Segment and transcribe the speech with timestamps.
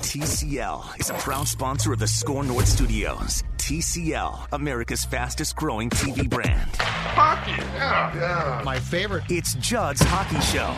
[0.00, 3.44] TCL is a proud sponsor of the SKOR North Studios.
[3.58, 6.74] TCL, America's fastest growing TV brand.
[6.78, 8.62] Hockey, yeah, yeah.
[8.64, 9.24] My favorite.
[9.28, 10.74] It's Judd's Hockey Show.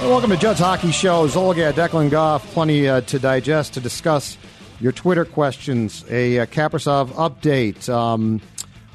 [0.00, 1.26] Well, welcome to Judd's Hockey Show.
[1.26, 4.38] Zulgad, Declan Goff, plenty uh, to digest, to discuss
[4.80, 8.40] your Twitter questions, a uh, Kaprizov update, um,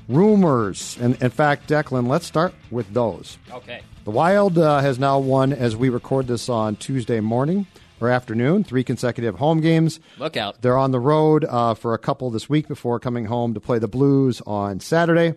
[0.07, 0.97] rumors.
[1.01, 3.37] And in fact, Declan, let's start with those.
[3.51, 3.81] Okay.
[4.05, 7.67] The Wild uh, has now won as we record this on Tuesday morning
[7.99, 9.99] or afternoon, three consecutive home games.
[10.17, 10.61] Look out.
[10.61, 13.79] They're on the road uh, for a couple this week before coming home to play
[13.79, 15.35] the Blues on Saturday.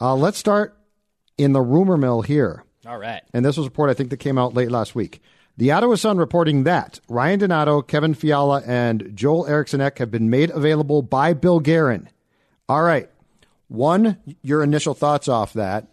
[0.00, 0.78] Uh, let's start
[1.36, 2.64] in the rumor mill here.
[2.86, 3.22] All right.
[3.32, 5.20] And this was a report I think that came out late last week.
[5.56, 10.30] The Ottawa Sun reporting that Ryan Donato, Kevin Fiala, and Joel Eriksson Ek have been
[10.30, 12.08] made available by Bill Guerin.
[12.68, 13.10] All right.
[13.66, 15.88] One, your initial thoughts off that.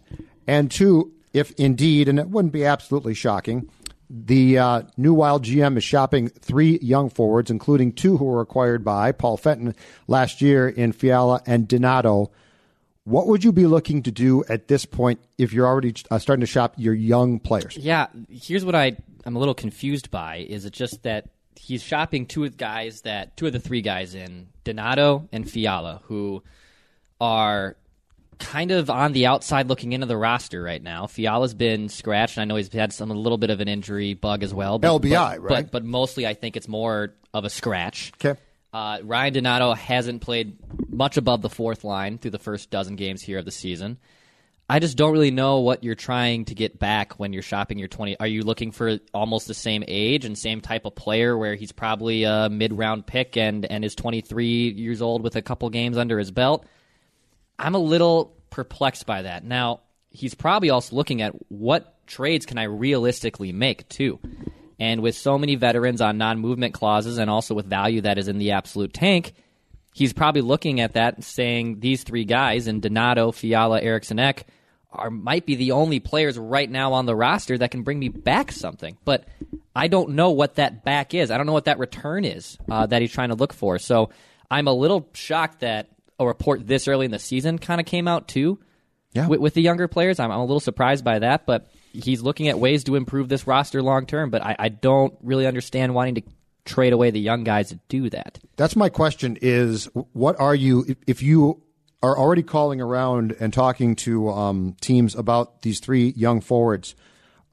[0.46, 3.68] And two, if indeed, and it wouldn't be absolutely shocking,
[4.08, 8.84] the uh, new Wild GM is shopping three young forwards, including two who were acquired
[8.84, 9.74] by Paul Fenton
[10.06, 12.30] last year in Fiala and Donato.
[13.04, 16.40] What would you be looking to do at this point if you're already uh, starting
[16.40, 17.76] to shop your young players?
[17.76, 20.46] Yeah, here's what I I'm a little confused by.
[20.48, 24.14] Is it just that he's shopping two of guys that two of the three guys
[24.14, 26.42] in Donato and Fiala who
[27.20, 27.76] are
[28.38, 31.06] kind of on the outside looking into the roster right now.
[31.06, 34.14] Fiala's been scratched, and I know he's had some a little bit of an injury
[34.14, 34.78] bug as well.
[34.78, 35.64] But, LBI, but, right?
[35.64, 38.12] But, but mostly, I think it's more of a scratch.
[38.24, 38.38] Okay.
[38.72, 40.58] Uh, Ryan Donato hasn't played
[40.90, 43.98] much above the fourth line through the first dozen games here of the season.
[44.68, 47.86] I just don't really know what you're trying to get back when you're shopping your
[47.86, 48.18] 20.
[48.18, 51.70] Are you looking for almost the same age and same type of player where he's
[51.70, 55.96] probably a mid round pick and, and is 23 years old with a couple games
[55.96, 56.66] under his belt?
[57.58, 59.44] I'm a little perplexed by that.
[59.44, 59.80] Now,
[60.10, 64.18] he's probably also looking at what trades can I realistically make, too.
[64.78, 68.28] And with so many veterans on non movement clauses and also with value that is
[68.28, 69.32] in the absolute tank,
[69.94, 74.46] he's probably looking at that and saying these three guys, and Donato, Fiala, Eriksson Ek,
[74.92, 78.08] are might be the only players right now on the roster that can bring me
[78.08, 78.96] back something.
[79.04, 79.24] But
[79.74, 81.30] I don't know what that back is.
[81.30, 83.78] I don't know what that return is uh, that he's trying to look for.
[83.78, 84.10] So
[84.50, 85.88] I'm a little shocked that
[86.18, 88.58] a report this early in the season kind of came out too.
[89.12, 89.28] Yeah.
[89.28, 91.46] With, with the younger players, I'm, I'm a little surprised by that.
[91.46, 94.30] But he's looking at ways to improve this roster long term.
[94.30, 96.22] But I, I don't really understand wanting to
[96.64, 98.38] trade away the young guys to do that.
[98.56, 101.62] That's my question is what are you, if, you
[102.02, 106.94] are already calling around and talking to um, teams about these three young forwards,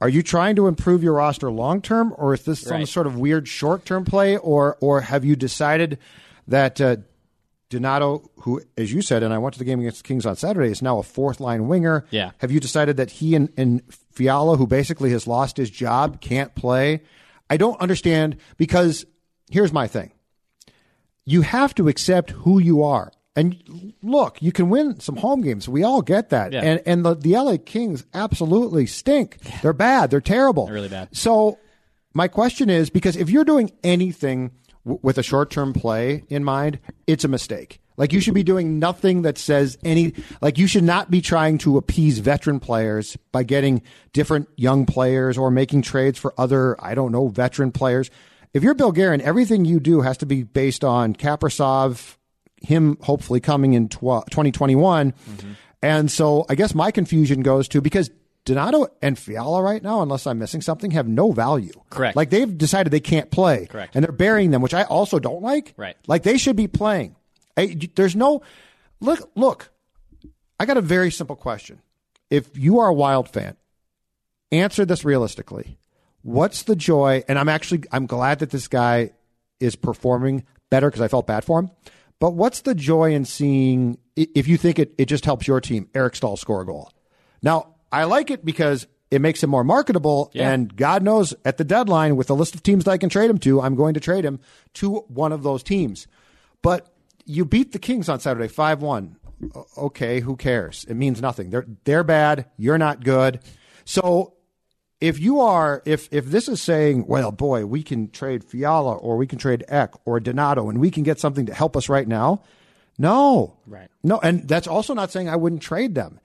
[0.00, 2.88] are you trying to improve your roster long term, or is this some Right.
[2.88, 5.98] sort of weird short term play, or or have you decided
[6.48, 6.96] that uh,
[7.70, 10.36] Donato, who, as you said, and I went to the game against the Kings on
[10.36, 12.04] Saturday, is now a fourth line winger?
[12.10, 12.32] Yeah.
[12.38, 13.82] Have you decided that he and, and
[14.12, 17.02] Fiala, who basically has lost his job, can't play?
[17.50, 19.04] I don't understand because
[19.50, 20.12] here's my thing
[21.24, 23.12] you have to accept who you are.
[23.36, 25.68] And look, you can win some home games.
[25.68, 26.52] We all get that.
[26.52, 26.60] Yeah.
[26.62, 29.38] And and the, the LA Kings absolutely stink.
[29.42, 29.58] Yeah.
[29.62, 30.10] They're bad.
[30.10, 30.66] They're terrible.
[30.66, 31.08] They're really bad.
[31.16, 31.58] So
[32.12, 34.52] my question is because if you're doing anything
[34.84, 37.80] w- with a short-term play in mind, it's a mistake.
[37.96, 41.58] Like you should be doing nothing that says any like you should not be trying
[41.58, 43.82] to appease veteran players by getting
[44.12, 48.10] different young players or making trades for other I don't know veteran players.
[48.52, 52.16] If you're Bill Guerin, everything you do has to be based on Kaprizov,
[52.62, 55.12] him hopefully coming in tw- 2021.
[55.12, 55.52] Mm-hmm.
[55.82, 58.10] And so I guess my confusion goes to because
[58.44, 61.72] Donato and Fiala right now, unless I'm missing something, have no value.
[61.88, 62.14] Correct.
[62.14, 63.66] Like they've decided they can't play.
[63.66, 63.94] Correct.
[63.94, 65.72] And they're burying them, which I also don't like.
[65.76, 65.96] Right.
[66.06, 67.16] Like they should be playing.
[67.56, 68.42] I, there's no
[69.00, 69.30] look.
[69.34, 69.70] Look,
[70.60, 71.80] I got a very simple question.
[72.30, 73.56] If you are a Wild fan,
[74.52, 75.78] answer this realistically.
[76.22, 77.22] What's the joy?
[77.28, 79.12] And I'm actually I'm glad that this guy
[79.60, 81.70] is performing better because I felt bad for him.
[82.18, 85.88] But what's the joy in seeing if you think it, it just helps your team,
[85.94, 86.92] Eric Staal score a goal?
[87.42, 90.30] Now, I like it because it makes him more marketable.
[90.34, 90.50] Yeah.
[90.50, 93.30] And God knows at the deadline, with the list of teams that I can trade
[93.30, 94.40] him to, I'm going to trade him
[94.74, 96.06] to one of those teams.
[96.62, 96.88] But
[97.24, 99.16] you beat the Kings on Saturday 5 1.
[99.76, 100.84] Okay, who cares?
[100.88, 101.50] It means nothing.
[101.50, 102.46] They're, they're bad.
[102.56, 103.40] You're not good.
[103.84, 104.34] So
[105.00, 109.16] if you are if if this is saying, well, boy, we can trade Fiala or
[109.16, 112.08] we can trade Ek or Donato and we can get something to help us right
[112.08, 112.42] now,
[112.98, 113.88] no, Right.
[114.02, 116.20] no, and that's also not saying I wouldn't trade them,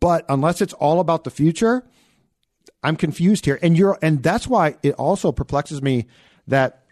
[0.00, 1.84] but unless it's all about the future,
[2.82, 6.06] I'm confused here, and you're and that's why it also perplexes me
[6.46, 6.84] that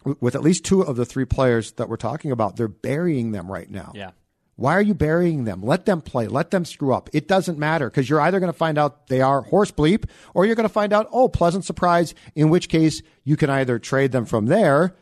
[0.00, 3.32] w- with at least two of the three players that we're talking about, they're burying
[3.32, 3.92] them right now.
[3.94, 4.10] Yeah.
[4.56, 5.62] Why are you burying them?
[5.62, 6.28] Let them play.
[6.28, 7.10] Let them screw up.
[7.12, 10.04] It doesn't matter because you're either going to find out they are horse bleep
[10.34, 13.78] or you're going to find out, oh, pleasant surprise, in which case you can either
[13.78, 14.94] trade them from there.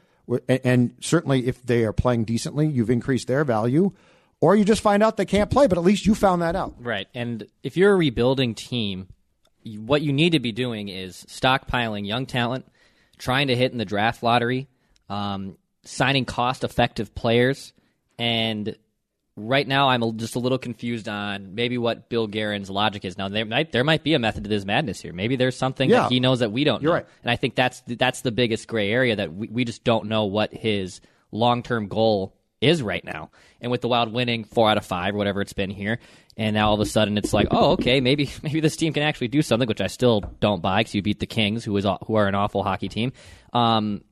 [0.48, 3.93] And, and certainly if they are playing decently, you've increased their value,
[4.40, 6.75] or you just find out they can't play, but at least you found that out.
[6.78, 7.06] Right.
[7.14, 9.08] And if you're a rebuilding team,
[9.64, 12.66] what you need to be doing is stockpiling young talent,
[13.19, 14.69] trying to hit in the draft lottery,
[15.08, 17.72] um, signing cost effective players.
[18.19, 18.76] And
[19.37, 23.19] right now, I'm just a little confused on maybe what Bill Guerin's logic is.
[23.19, 25.12] Now, there might, there might be a method to this madness here.
[25.12, 26.02] Maybe there's something Yeah.
[26.02, 26.96] that he knows that we don't You're know.
[26.96, 27.06] right.
[27.22, 30.25] And I think that's, that's the biggest gray area that we, we just don't know
[30.25, 31.00] what his
[31.32, 33.31] long term goal is right now.
[33.60, 35.98] And with the Wild winning four out of five, or whatever it's been here,
[36.36, 39.02] and now all of a sudden it's like, oh, okay, maybe maybe this team can
[39.02, 41.86] actually do something, which I still don't buy because you beat the Kings, who is
[42.06, 43.12] who are an awful hockey team.
[43.52, 44.02] Um,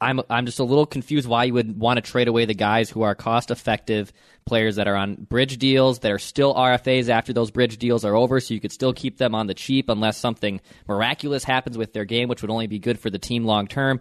[0.00, 2.90] I'm I'm just a little confused why you would want to trade away the guys
[2.90, 4.12] who are cost effective
[4.44, 8.14] players that are on bridge deals that are still RFAs after those bridge deals are
[8.14, 11.92] over, so you could still keep them on the cheap unless something miraculous happens with
[11.92, 14.00] their game, which would only be good for the team long term.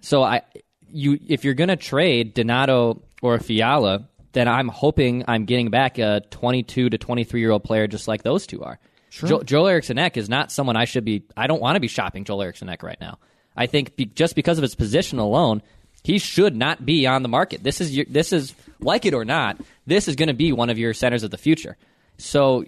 [0.00, 0.42] So I
[0.88, 6.22] you if you're gonna trade Donato or Fiala, then I'm hoping I'm getting back a
[6.30, 8.78] 22 to 23 year old player just like those two are.
[9.10, 11.24] Jo- Joel Eriksson Ek is not someone I should be.
[11.36, 13.18] I don't want to be shopping Joel Eriksson Ek right now.
[13.54, 15.60] I think be, just because of his position alone,
[16.02, 17.62] he should not be on the market.
[17.62, 19.60] This is your, this is like it or not.
[19.86, 21.76] This is going to be one of your centers of the future.
[22.16, 22.64] So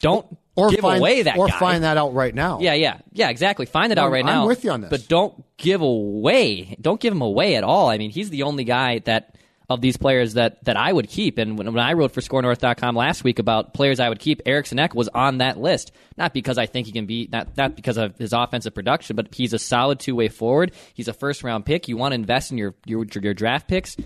[0.00, 1.58] don't Or give find, away that or guy.
[1.58, 2.60] find that out right now.
[2.60, 3.64] Yeah, yeah, yeah, exactly.
[3.64, 4.46] Find it out I'm- right I'm now.
[4.46, 4.90] with you on this.
[4.90, 6.76] But don't give away.
[6.80, 7.88] Don't give him away at all.
[7.88, 9.35] I mean, he's the only guy that
[9.68, 11.38] of these players that that I would keep.
[11.38, 14.78] And when, when I wrote for SKORNorth.com last week about players I would keep, Eriksson
[14.78, 15.90] Ek was on that list.
[16.16, 19.34] Not because I think he can be not not because of his offensive production, but
[19.34, 20.72] he's a solid two way forward.
[20.94, 21.88] He's a first round pick.
[21.88, 23.96] You want to invest in your your, your draft picks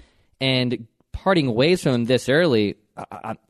[0.41, 2.77] and parting ways from him this early.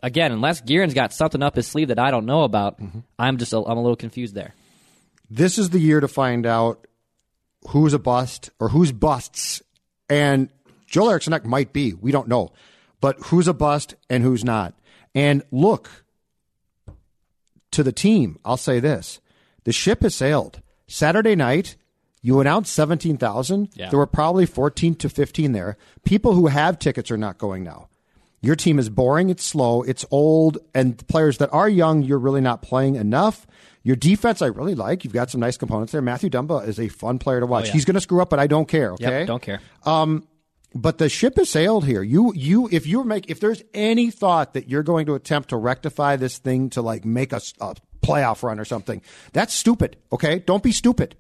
[0.03, 3.01] Again, unless Guerin's got something up his sleeve that I don't know about, Mm-hmm.
[3.19, 4.55] I'm just a, I'm a little confused there.
[5.29, 6.87] this is the year to find out
[7.69, 9.61] who's a bust or who's busts.
[10.09, 10.51] And
[10.91, 11.95] Joel Eriksson Ek might be.
[11.95, 12.53] We don't know.
[13.01, 14.75] But who's a bust and who's not.
[15.15, 16.05] And look
[17.71, 19.21] to the team, I'll say this.
[19.65, 20.61] The ship has sailed.
[20.87, 21.77] Saturday night,
[22.21, 23.71] you announced 17,000.
[23.75, 23.89] Yeah.
[23.89, 25.77] There were probably 14 to 15 there.
[26.05, 27.89] People who have tickets are not going now.
[28.43, 32.41] Your team is boring, it's slow, it's old, and players that are young, you're really
[32.41, 33.47] not playing enough.
[33.83, 35.05] Your defense, I really like.
[35.05, 36.01] You've got some nice components there.
[36.03, 37.65] Matthew Dumba is a fun player to watch.
[37.65, 37.73] Oh, yeah.
[37.75, 38.95] He's going to screw up, but I don't care.
[38.99, 39.61] Yep, Okay, don't care.
[39.85, 40.27] Um,
[40.75, 42.03] but the ship has sailed here.
[42.03, 45.57] You, you, if you make, if there's any thought that you're going to attempt to
[45.57, 49.97] rectify this thing to like make a, a playoff run or something, that's stupid.
[50.13, 51.17] Okay, don't be stupid.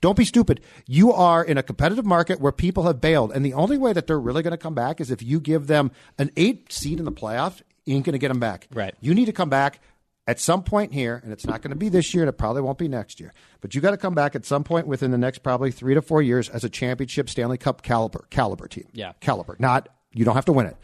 [0.00, 0.60] Don't be stupid.
[0.86, 4.06] You are in a competitive market where people have bailed, and the only way that
[4.06, 7.04] they're really going to come back is if you give them an eight seed in
[7.04, 7.62] the playoffs.
[7.86, 8.66] You ain't going to get them back.
[8.72, 8.94] Right.
[9.02, 9.78] You need to come back
[10.26, 12.62] at some point here, and it's not going to be this year, and it probably
[12.62, 13.32] won't be next year.
[13.60, 16.00] But you got to come back at some point within the next probably three to
[16.02, 18.86] four years as a championship Stanley Cup caliber caliber team.
[18.92, 19.12] Yeah.
[19.20, 19.56] caliber.
[19.58, 20.76] Not you don't have to win it,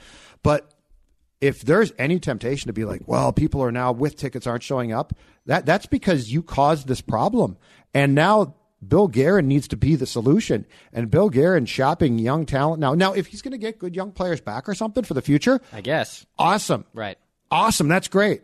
[0.43, 0.75] but
[1.41, 4.93] if there's any temptation to be like, well, people are now with tickets aren't showing
[4.93, 5.15] up,
[5.47, 7.57] that that's because you caused this problem,
[7.95, 8.57] and now.
[8.89, 12.95] Bill Guerin needs to be the solution, and Bill Guerin shopping young talent now.
[12.95, 15.61] Now, if he's going to get good young players back or something for the future,
[15.71, 16.25] I guess.
[16.39, 17.19] awesome, Right.
[17.51, 17.89] awesome.
[17.89, 18.41] That's great.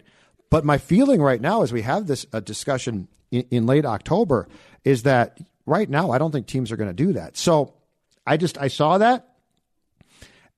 [0.51, 4.49] But my feeling right now, as we have this uh, discussion in, in late October,
[4.85, 7.37] is that right now I don't think teams are going to do that.
[7.37, 7.75] So
[8.27, 9.29] I just I saw that,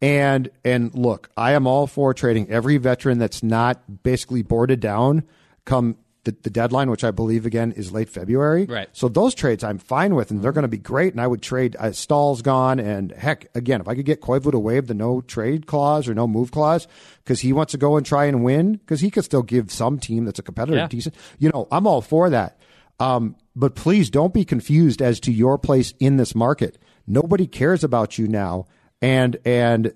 [0.00, 5.25] and and look, I am all for trading every veteran that's not basically boarded down
[5.64, 5.97] come
[6.31, 8.67] the, the deadline, which I believe again is late February.
[8.67, 8.89] Right.
[8.93, 11.13] So those trades I'm fine with, and they're going to be great.
[11.13, 14.51] And I would trade uh, Staal's gone, and heck, again, if I could get Koivu
[14.51, 16.87] to waive the no trade clause or no move clause
[17.25, 19.99] because he wants to go and try and win, because he could still give some
[19.99, 20.89] team that's a competitor Yeah.
[20.89, 21.15] decent.
[21.39, 22.59] You know, I'm all for that.
[23.01, 26.79] Um, but please don't be confused as to your place in this market.
[27.07, 28.67] Nobody cares about you now,
[29.01, 29.93] and and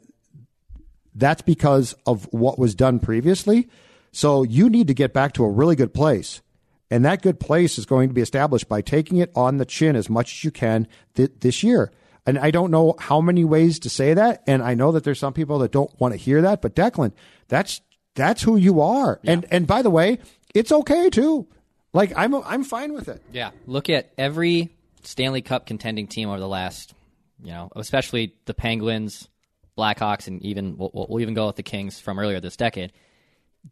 [1.15, 3.69] that's because of what was done previously.
[4.13, 6.43] So you need to get back to a really good place.
[6.91, 9.97] And that good place is going to be established by taking it on the chin
[9.97, 11.91] as much as you can th- this year.
[12.27, 14.43] And I don't know how many ways to say that.
[14.47, 16.61] And I know that there's some people that don't want to hear that.
[16.61, 17.13] But Declan,
[17.49, 17.81] that's
[18.15, 19.21] that's who you are.
[19.25, 20.19] And and by the way,
[20.55, 21.49] it's okay too.
[21.95, 23.23] Like I'm I'm fine with it.
[23.33, 23.51] Yeah.
[23.67, 24.71] Look at every
[25.03, 26.95] Stanley Cup contending team over the last,
[27.43, 29.29] you know, especially the Penguins,
[29.77, 32.93] Blackhawks, and even we'll, we'll even go with the Kings from earlier this decade.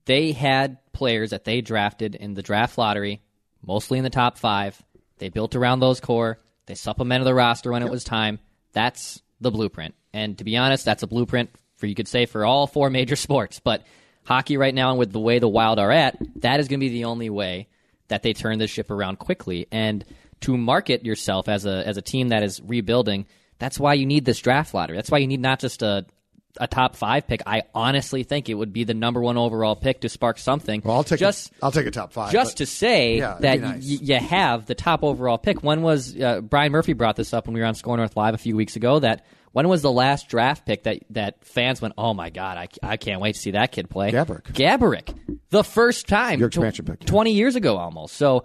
[0.05, 3.23] They had players that they drafted in the draft lottery,
[3.65, 4.81] mostly in the top five.
[5.19, 6.39] They built around those core.
[6.67, 8.39] They supplemented the roster when it was time.
[8.73, 9.95] That's the blueprint.
[10.13, 13.17] And to be honest, that's a blueprint for you could say for all four major
[13.27, 13.61] sports.
[13.61, 13.85] But
[14.25, 16.87] hockey right now, and with the way the Wild are at, that is going to
[16.87, 17.69] be the only way
[18.09, 19.67] that they turn this ship around quickly.
[19.71, 20.05] And
[20.41, 23.27] to market yourself as a as a team that is rebuilding,
[23.59, 24.97] that's why you need this draft lottery.
[24.97, 26.07] That's why you need not just a
[26.59, 27.43] a top five pick.
[27.47, 30.83] I honestly think it would be the number one overall pick to spark something.
[30.85, 32.33] Well, I'll take just a, I'll take a top five.
[32.33, 33.89] just to say Yeah, that nice.
[33.89, 35.63] y- you have the top overall pick.
[35.63, 38.35] When was uh, Brian Murphy brought this up when we were on SKOR North Live
[38.35, 38.99] a few weeks ago?
[38.99, 42.69] That when was the last draft pick that that fans went, "Oh my god, I,
[42.83, 44.43] I can't wait to see that kid play." Gaborik.
[44.53, 47.07] Gaborik, the first time, Your expansion pick, yeah.
[47.07, 48.15] twenty years ago almost.
[48.17, 48.45] So,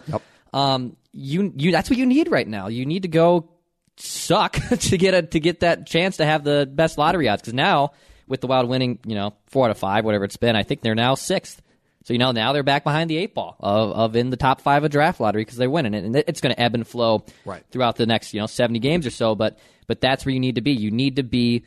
[0.53, 2.67] um, you you that's what you need right now.
[2.67, 3.49] You need to go
[3.97, 7.53] suck to get a to get that chance to have the best lottery odds because
[7.53, 7.91] now
[8.27, 10.81] with the Wild winning, you know, four out of five, whatever it's been, I think
[10.81, 11.61] they're now sixth.
[12.05, 14.61] So you know now they're back behind the eight ball of, of in the top
[14.61, 17.23] five of draft lottery because they're winning it, and it's going to ebb and flow
[17.45, 17.63] Right.
[17.71, 19.33] throughout the next you know seventy games or so.
[19.35, 20.71] But but that's where you need to be.
[20.71, 21.63] You need to be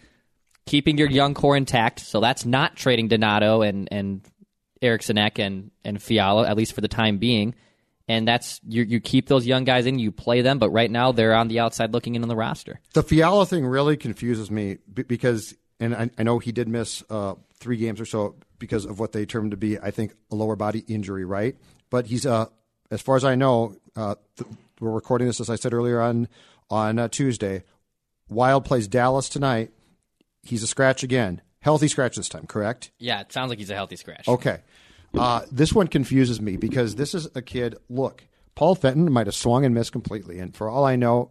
[0.67, 2.01] keeping your young core intact.
[2.01, 4.21] So that's not trading Donato and and
[4.81, 7.55] Eriksson Ek and and Fiala at least for the time being.
[8.09, 11.13] And that's you you keep those young guys in, you play them, but right now
[11.13, 12.81] they're on the outside looking in on the roster.
[12.95, 17.35] The Fiala thing really confuses me because, and I, I know he did miss uh,
[17.55, 20.57] three games or so because of what they termed to be, I think, a lower
[20.57, 21.57] body injury, right?
[21.91, 22.47] But he's, uh,
[22.91, 24.51] as far as I know, uh, th-
[24.81, 26.29] we're recording this as I said earlier on
[26.71, 27.63] on uh, Tuesday.
[28.31, 29.71] Wild plays Dallas tonight.
[30.43, 32.91] He's a scratch again, healthy scratch this time, correct?
[32.99, 34.29] Yeah, it sounds like he's a healthy scratch.
[34.29, 34.61] Okay.
[35.15, 37.77] Uh, this one confuses me because this is a kid.
[37.89, 38.25] Look,
[38.55, 41.31] Paul Fenton might have swung and missed completely, and for all I know,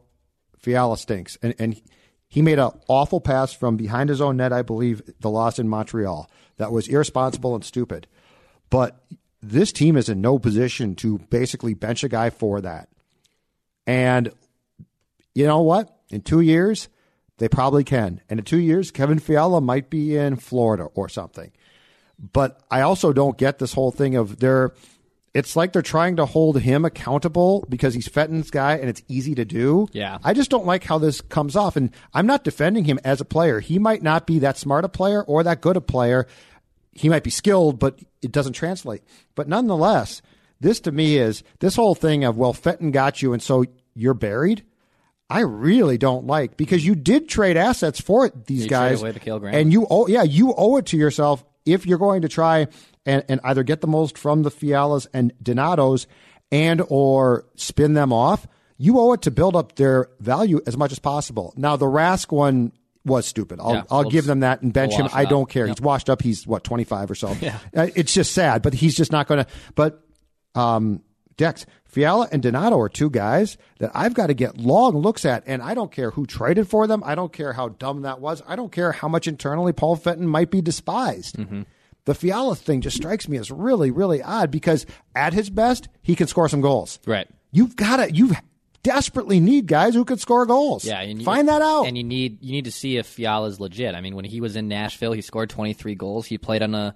[0.57, 1.37] Fiala stinks.
[1.41, 1.81] And and
[2.27, 4.51] he made an awful pass from behind his own net.
[4.51, 8.07] I believe the loss in Montreal that was irresponsible and stupid.
[8.69, 9.01] But
[9.41, 12.89] this team is in no position to basically bench a guy for that.
[13.85, 14.31] And
[15.33, 15.95] you know what?
[16.09, 16.89] In two years,
[17.37, 18.21] they probably can.
[18.29, 21.51] And in two years, Kevin Fiala might be in Florida or something.
[22.19, 24.73] But I also don't get this whole thing of they're.
[25.33, 29.35] It's like they're trying to hold him accountable because he's Fenton's guy and it's easy
[29.35, 29.87] to do.
[29.91, 30.17] Yeah.
[30.23, 31.75] I just don't like how this comes off.
[31.75, 33.59] And I'm not defending him as a player.
[33.59, 36.25] He might not be that smart a player or that good a player.
[36.91, 39.03] He might be skilled, but it doesn't translate.
[39.35, 40.23] But nonetheless,
[40.59, 44.15] this to me is this whole thing of, well, Fenton got you and so you're
[44.15, 44.63] buried.
[45.29, 49.11] I really don't like because you did trade assets for these You guys, traded away
[49.11, 49.61] Mikhail Granlund.
[49.61, 52.67] and you owe yeah you owe it to yourself if you're going to try
[53.05, 56.07] and, and either get the most from the Fialas and Donatos
[56.51, 58.47] and or spin them off.
[58.77, 61.53] You owe it to build up their value as much as possible.
[61.57, 62.71] Now the Rask one
[63.05, 63.59] was stupid.
[63.59, 65.11] I'll Yeah, I'll we'll give them that and bench we'll him.
[65.13, 65.65] I don't care.
[65.65, 65.77] Yep.
[65.77, 66.21] He's washed up.
[66.21, 67.35] He's what 25 or so.
[67.41, 67.57] Yeah.
[67.73, 69.51] It's just sad, but he's just not going to.
[69.73, 70.03] But
[70.53, 71.01] um,
[71.37, 75.43] Dex, Fiala and Donato are two guys that I've got to get long looks at,
[75.45, 77.03] and I don't care who traded for them.
[77.05, 78.41] I don't care how dumb that was.
[78.47, 81.37] I don't care how much internally Paul Fenton might be despised.
[81.37, 81.61] Mm-hmm.
[82.05, 86.15] The Fiala thing just strikes me as really, really odd because at his best, he
[86.15, 86.99] can score some goals.
[87.05, 87.27] Right.
[87.51, 88.33] You've got to, you
[88.83, 90.85] desperately need guys who can score goals.
[90.85, 91.83] Yeah, and you, find that out.
[91.83, 93.95] And you need you need to see if Fiala's legit.
[93.95, 96.25] I mean, when he was in Nashville, he scored 23 goals.
[96.25, 96.95] He played on a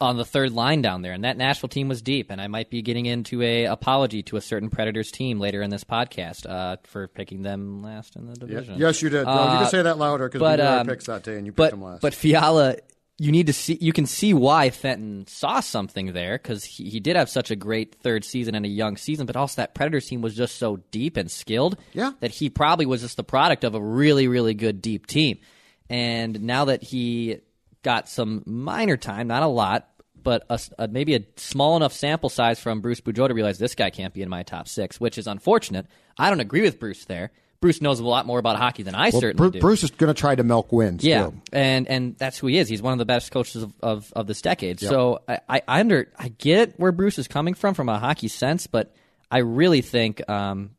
[0.00, 2.30] on the third line down there, and that Nashville team was deep.
[2.30, 5.70] And I might be getting into a apology to a certain Predators team later in
[5.70, 8.78] this podcast uh, for picking them last in the division.
[8.78, 9.26] yes, you did.
[9.26, 11.36] Well, you Uh, can say that louder because we did our um, picks that day
[11.38, 12.02] and you picked but, them last.
[12.02, 12.76] But Fiala,
[13.18, 13.78] you need to see.
[13.80, 17.56] You can see why Fenton saw something there because he, he did have such a
[17.56, 20.76] great third season and a young season, but also that Predators team was just so
[20.90, 21.78] deep and skilled.
[21.94, 22.12] Yeah.
[22.20, 25.38] that he probably was just the product of a really, really good deep team.
[25.88, 27.38] And now that he
[27.86, 29.88] got some minor time, not a lot,
[30.20, 33.76] but a, a- maybe a small enough sample size from Bruce Boudreau to realize this
[33.76, 35.86] guy can't be in my top six, which is unfortunate.
[36.18, 37.30] I don't agree with Bruce there.
[37.60, 39.60] Bruce knows a lot more about hockey than I Well, certainly Bru- do.
[39.60, 41.04] Bruce is going to try to milk wins.
[41.04, 41.40] Yeah, too.
[41.52, 42.68] and and that's who he is.
[42.68, 44.78] He's one of the best coaches of, of, of this decade.
[44.80, 48.28] So I, I I under I get where Bruce is coming from from a hockey
[48.28, 48.94] sense, but
[49.30, 50.70] I really think um,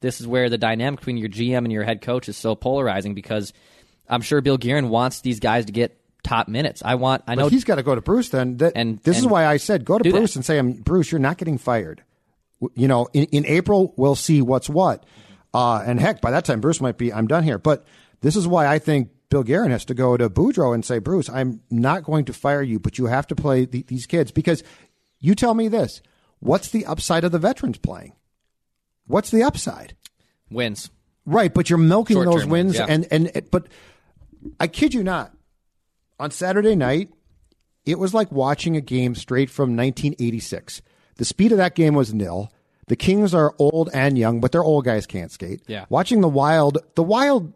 [0.00, 3.14] this is where the dynamic between your GM and your head coach is so polarizing
[3.14, 3.52] because
[4.08, 6.82] I'm sure Bill Guerin wants these guys to get top minutes.
[6.84, 7.22] I want.
[7.26, 8.56] I know But he's got to go to Bruce then.
[8.58, 10.36] That, And- this is why I said go to Bruce that.
[10.38, 12.02] and say, "I'm Bruce, you're not getting fired.
[12.74, 15.04] You know, in, in April we'll see what's what.
[15.52, 17.58] Uh, and heck, by that time Bruce might be, I'm done here.
[17.58, 17.84] But
[18.20, 21.28] this is why I think Bill Guerin has to go to Boudreau and say, Bruce,
[21.28, 24.62] I'm not going to fire you, but you have to play the, these kids because
[25.18, 26.00] you tell me this:
[26.38, 28.12] what's the upside of the veterans playing?
[29.06, 29.96] What's the upside?
[30.50, 30.90] wins.
[31.26, 32.86] Right, but you're milking Short-term those wins, wins, yeah.
[32.88, 33.66] and and but
[34.60, 35.32] I kid you not.
[36.18, 37.10] On Saturday night,
[37.84, 40.82] it was like watching a game straight from 1986.
[41.16, 42.52] The speed of that game was nil.
[42.88, 45.62] The Kings are old and young, but their old guys can't skate.
[45.66, 45.86] Yeah.
[45.88, 47.52] Watching the Wild, the Wild.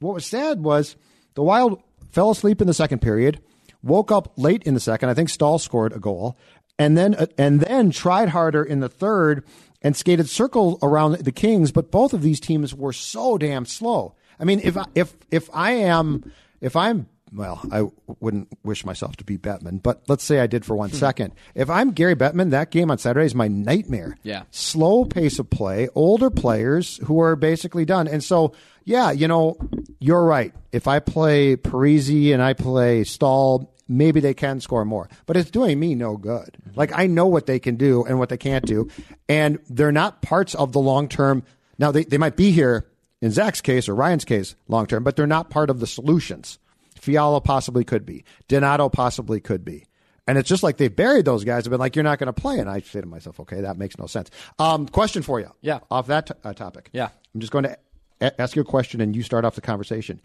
[0.00, 0.96] What was sad was
[1.34, 3.40] the Wild fell asleep in the second period,
[3.82, 5.08] woke up late in the second.
[5.08, 6.38] I think Staal scored a goal,
[6.78, 9.44] and then uh, and then tried harder in the third
[9.82, 11.72] and skated circle around the Kings.
[11.72, 14.14] But both of these teams were so damn slow.
[14.38, 17.84] I mean, if I, if if I am if I'm well, I
[18.20, 20.78] wouldn't wish myself to be Bettman, but let's say I did for Hmm.
[20.80, 21.32] one second.
[21.54, 24.16] If I'm Gary Bettman, that game on Saturday is my nightmare.
[24.22, 24.42] Yeah.
[24.50, 28.08] Slow pace of play, older players who are basically done.
[28.08, 28.52] And so,
[28.84, 29.56] yeah, you know,
[29.98, 30.54] you're right.
[30.72, 35.08] If I play Parise and I play Staal, maybe they can score more.
[35.26, 36.56] But it's doing me no good.
[36.76, 38.88] Like I know what they can do and what they can't do.
[39.28, 41.42] And they're not parts of the long term.
[41.78, 42.86] Now they, they might be here
[43.20, 46.58] in Zach's case or Ryan's case long term, but they're not part of the solutions.
[46.98, 48.24] Fiala possibly could be.
[48.48, 49.84] Donato possibly could be.
[50.26, 51.64] And it's just like they've buried those guys.
[51.64, 52.58] Have been like, you're not going to play.
[52.58, 54.30] And I say to myself, okay, that makes no sense.
[54.58, 55.50] Um, question for you.
[55.62, 55.78] Yeah.
[55.90, 56.90] Off that t- uh, topic.
[56.92, 57.08] Yeah.
[57.34, 57.78] I'm just going to
[58.20, 60.20] a- ask you a question and you start off the conversation.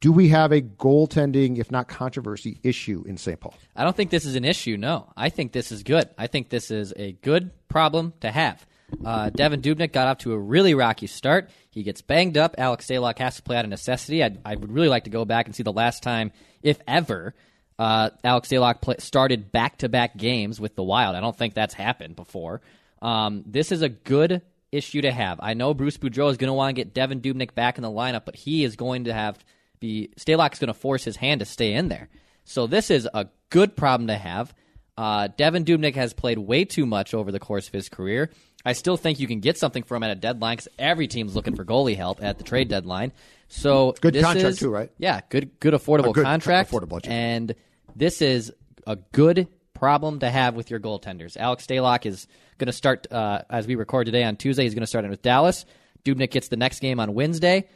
[0.00, 3.40] Do we have a goaltending, if not controversy, issue in St.
[3.40, 3.54] Paul?
[3.74, 4.76] I don't think this is an issue.
[4.76, 6.08] No, I think this is good.
[6.16, 8.64] I think this is a good problem to have.
[9.04, 11.50] Uh, Devan Dubnyk got off to a really rocky start.
[11.70, 12.54] He gets banged up.
[12.58, 14.22] Alex Stalock has to play out of necessity.
[14.22, 17.34] I, I would really like to go back and see the last time, if ever,
[17.78, 21.16] uh, Alex Stalock play, started back-to-back games with the Wild.
[21.16, 22.62] I don't think that's happened before.
[23.02, 25.38] Um, this is a good issue to have.
[25.42, 27.90] I know Bruce Boudreau is going to want to get Devan Dubnyk back in the
[27.90, 29.38] lineup, but he is going to have
[29.78, 32.08] be Stalock's going to force his hand to stay in there.
[32.44, 34.54] So this is a good problem to have.
[34.96, 38.30] Uh, Devan Dubnyk has played way too much over the course of his career.
[38.66, 41.34] I still think you can get something from him at a deadline because every team's
[41.34, 43.12] looking for goalie help at the trade deadline.
[43.48, 44.90] So Good this contract is- too, right?
[44.98, 46.70] Yeah, good, good affordable good contract.
[46.70, 47.12] affordable budget.
[47.12, 47.54] And
[47.94, 48.52] this is
[48.86, 51.36] a good problem to have with your goaltenders.
[51.36, 52.26] Alex Stalock is
[52.58, 54.64] going to start uh, as we record today on Tuesday.
[54.64, 55.64] He's going to start in with Dallas.
[56.04, 57.68] Dubnyk gets the next game on Wednesday,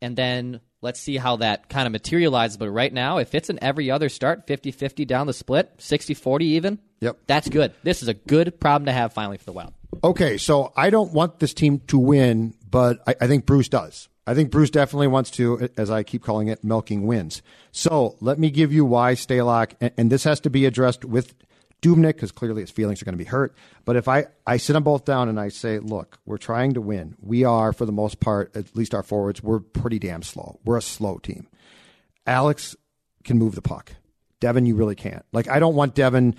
[0.00, 2.56] and then let's see how that kind of materializes.
[2.56, 6.78] But right now, if it's an every other start, 50-50 down the split, 60-40 even,
[7.00, 7.18] Yep.
[7.26, 7.72] that's good.
[7.82, 9.72] This is a good problem to have finally for the Wild.
[10.04, 14.08] Okay, so I don't want this team to win, but I, I think Bruce does.
[14.26, 17.40] I think Bruce definitely wants to, as I keep calling it, milking wins.
[17.72, 21.34] So let me give you why Stalock, and, and this has to be addressed with
[21.80, 23.54] Dubnyk because clearly his feelings are going to be hurt.
[23.86, 26.80] But if I, I sit them both down and I say, look, we're trying to
[26.80, 27.16] win.
[27.20, 30.60] We are, for the most part, at least our forwards, we're pretty damn slow.
[30.64, 31.48] We're a slow team.
[32.26, 32.76] Alex
[33.24, 33.92] can move the puck.
[34.40, 35.24] Devan, you really can't.
[35.32, 36.34] Like, I don't want Devan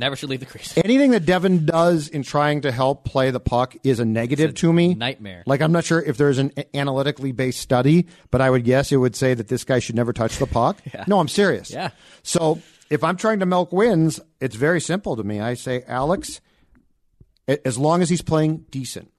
[0.00, 0.76] Never should leave the crease.
[0.78, 4.72] anything that Devan does in trying to help play the puck is a negative to
[4.72, 4.94] me.
[4.94, 5.42] nightmare.
[5.46, 8.96] Like I'm not sure if there's an analytically based study, but I would guess it
[8.96, 10.78] would say that this guy should never touch the puck.
[11.06, 11.70] No, I'm serious.
[11.70, 11.90] Yeah.
[12.22, 15.38] So if I'm trying to milk wins, it's very simple to me.
[15.40, 16.40] I say, Alex,
[17.46, 19.12] as long as he's playing decent,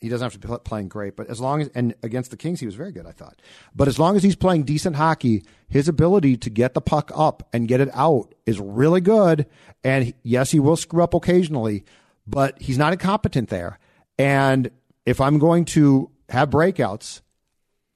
[0.00, 2.60] he doesn't have to be playing great, but as long as and against the Kings
[2.60, 3.40] he was very good, I thought.
[3.74, 7.48] But as long as he's playing decent hockey, his ability to get the puck up
[7.52, 9.46] and get it out is really good.
[9.82, 11.84] And yes, he will screw up occasionally,
[12.26, 13.78] but he's not incompetent there.
[14.18, 14.70] And
[15.06, 17.20] if I'm going to have breakouts,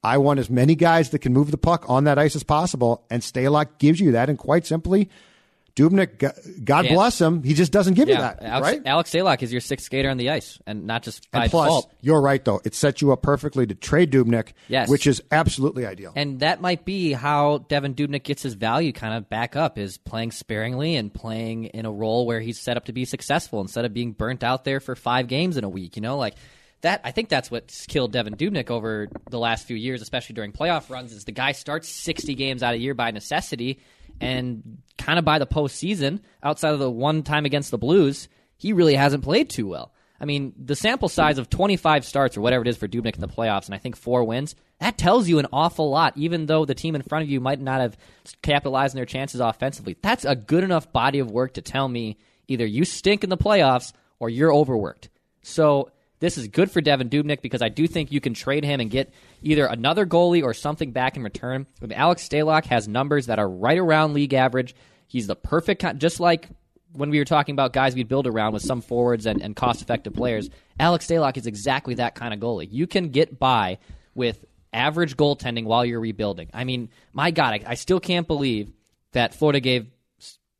[0.03, 3.05] I want as many guys that can move the puck on that ice as possible,
[3.09, 4.29] and Stalock gives you that.
[4.29, 5.09] And quite simply,
[5.75, 8.81] Dubnyk, God- bless him, he just doesn't give you that, Alex, right?
[8.85, 11.65] Alex Stalock is your sixth skater on the ice, and not just by And plus,
[11.67, 11.93] default.
[12.01, 14.87] you're right though; it sets you up perfectly to trade Dubnyk, Yes.
[14.87, 16.13] which is absolutely ideal.
[16.15, 19.97] And that might be how Devan Dubnyk gets his value kind of back up is
[19.97, 23.83] playing sparingly and playing in a role where he's set up to be successful instead
[23.83, 25.95] of being burnt out there for five games in a week.
[25.95, 26.35] You know, like
[26.81, 27.01] that.
[27.03, 30.91] I think that's what's killed Devan Dubnyk over the last few years, especially during playoff
[30.91, 31.13] runs.
[31.13, 33.79] Is the guy starts sixty games out of year by necessity,
[34.19, 38.73] and kind of by the postseason, outside of the one time against the Blues, he
[38.73, 39.93] really hasn't played too well.
[40.19, 43.21] I mean, the sample size of 25 starts or whatever it is for Dubnyk in
[43.21, 46.63] the playoffs, and I think four wins, that tells you an awful lot, even though
[46.63, 47.97] the team in front of you might not have
[48.41, 49.97] capitalized on their chances offensively.
[50.01, 53.37] That's a good enough body of work to tell me either you stink in the
[53.37, 55.09] playoffs or you're overworked.
[55.41, 58.79] So this is good for Devan Dubnyk because I do think you can trade him
[58.79, 61.67] and get either another goalie or something back in return.
[61.81, 64.75] If Alex Stalock has numbers that are right around league average,
[65.07, 66.49] he's the perfect just like
[66.93, 69.81] when we were talking about guys we'd build around with some forwards and, and cost
[69.81, 70.49] effective players.
[70.79, 72.67] Alex Stalock is exactly that kind of goalie.
[72.71, 73.79] You can get by
[74.15, 76.49] with average goaltending while you're rebuilding.
[76.53, 78.71] I mean, my God, I, I still can't believe
[79.11, 79.87] that Florida gave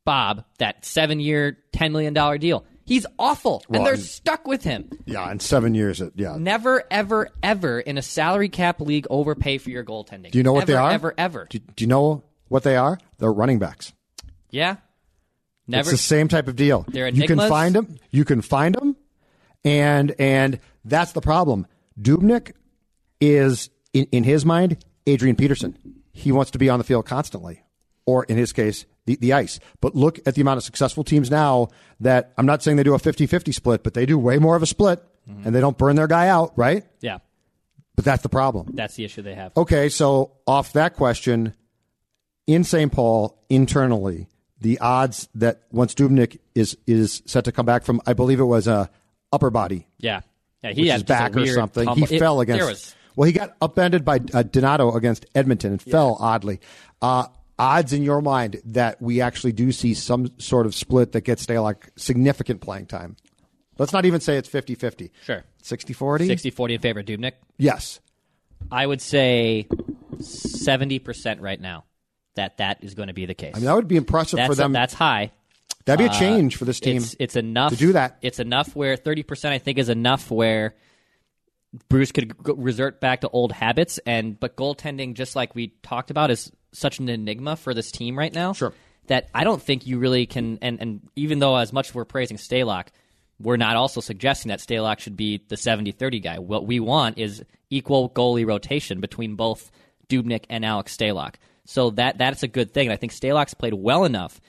[0.05, 2.65] Bob that seven year, $10 million deal.
[2.85, 4.89] He's awful, Well, and they're and- stuck with him.
[5.05, 6.35] Yeah, in seven years, it, yeah.
[6.37, 10.31] Never, ever, ever in a salary cap league overpay for your goaltending.
[10.31, 10.91] Do you know what ever, they are?
[10.91, 11.47] Ever, ever.
[11.49, 12.99] Do, do you know what they are?
[13.19, 13.93] They're running backs.
[14.49, 14.77] yeah.
[15.65, 15.81] Never.
[15.81, 16.83] It's the same type of deal.
[16.89, 17.97] They're you can find them.
[18.11, 18.97] You can find them,
[19.63, 21.67] and and that's the problem.
[22.01, 22.51] Dubnyk
[23.21, 25.77] is in, in his mind Adrian Peterson.
[26.11, 27.63] He wants to be on the field constantly,
[28.05, 29.59] or in his case, the, the ice.
[29.81, 32.93] But look at the amount of successful teams now that I'm not saying they do
[32.95, 35.47] a 50-50 split, but they do way more of a split, Mm-hmm.
[35.47, 36.83] and they don't burn their guy out, right?
[36.99, 37.19] yeah.
[37.95, 38.71] But that's the problem.
[38.73, 39.55] That's the issue they have.
[39.55, 41.53] Okay, so off that question,
[42.47, 42.91] in St.
[42.91, 44.27] Paul internally,
[44.59, 48.45] the odds that once Dubnyk is is set to come back from, I believe it
[48.45, 48.89] was a
[49.31, 50.21] upper body, Yeah.
[50.63, 50.71] Yeah.
[50.71, 51.85] He had back or something.
[51.85, 52.05] tumble.
[52.07, 52.65] He It- fell against.
[52.67, 56.59] was- well, he got upended by uh, Donato against Edmonton and fell oddly.
[57.01, 61.21] Uh, odds in your mind that we actually do see some sort of split that
[61.21, 63.15] gets Stalock significant playing time.
[63.77, 65.11] Let's not even say it's 50-50.
[65.23, 65.43] Sure.
[65.63, 66.27] 60-40?
[66.27, 67.33] 60 40 in favor of Dubnyk.
[67.57, 67.99] Yes.
[68.71, 69.67] I would say
[70.17, 71.85] 70% right now
[72.35, 73.53] that that is going to be the case.
[73.55, 74.73] I mean, that would be impressive that's, for them.
[74.73, 75.31] that's high.
[75.85, 76.97] That'd be a uh, change for this team.
[76.97, 78.17] It's, it's enough to do that.
[78.21, 80.75] It's enough where 30% I think is enough where
[81.89, 86.31] Bruce could resort back to old habits and but goaltending just like we talked about
[86.31, 88.53] is such an enigma for this team right now.
[88.53, 88.73] Sure.
[89.07, 92.05] That I don't think you really can and and even though as much as we're
[92.05, 92.87] praising Stalock,
[93.39, 96.39] we're not also suggesting that Stalock should be the 70-30 guy.
[96.39, 99.71] What we want is equal goalie rotation between both
[100.07, 101.35] Dubnyk and Alex Stalock.
[101.65, 102.87] So that that's a good thing.
[102.87, 104.39] And I think Stalock's played well enough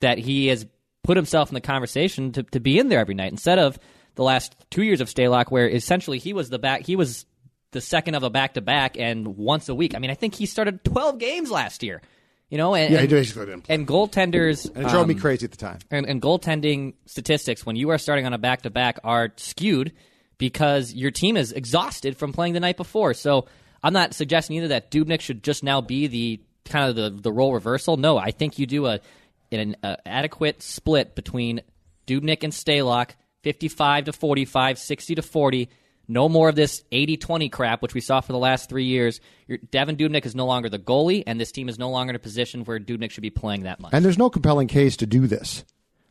[0.00, 0.66] that he has
[1.02, 3.78] put himself in the conversation to, to be in there every night instead of
[4.16, 7.26] the last two years of Stalock, where essentially he was the back, he was
[7.72, 9.94] the second of a back to back and once a week.
[9.94, 12.02] I mean, I think he started 12 games last year,
[12.48, 13.74] you know, and, Yeah, he and, basically didn't play.
[13.74, 15.78] and goaltenders, And it drove me um, crazy at the time.
[15.90, 19.92] and, and goaltending statistics when you are starting on a back to back are skewed
[20.38, 23.14] because your team is exhausted from playing the night before.
[23.14, 23.46] So
[23.82, 27.32] I'm not suggesting either that Dubnyk should just now be the kind of the the
[27.32, 27.96] role reversal.
[27.96, 29.00] No, I think you do a
[29.52, 31.60] an a adequate split between
[32.06, 33.10] Dubnyk and Stalock,
[33.42, 35.68] 55 to 45, 60 to 40.
[36.10, 39.20] No more of this 80-20 crap, which we saw for the last three years.
[39.46, 42.16] Your, Devan Dubnyk is no longer the goalie, and this team is no longer in
[42.16, 43.92] a position where Dubnyk should be playing that much.
[43.94, 45.64] And there's no compelling case to do this.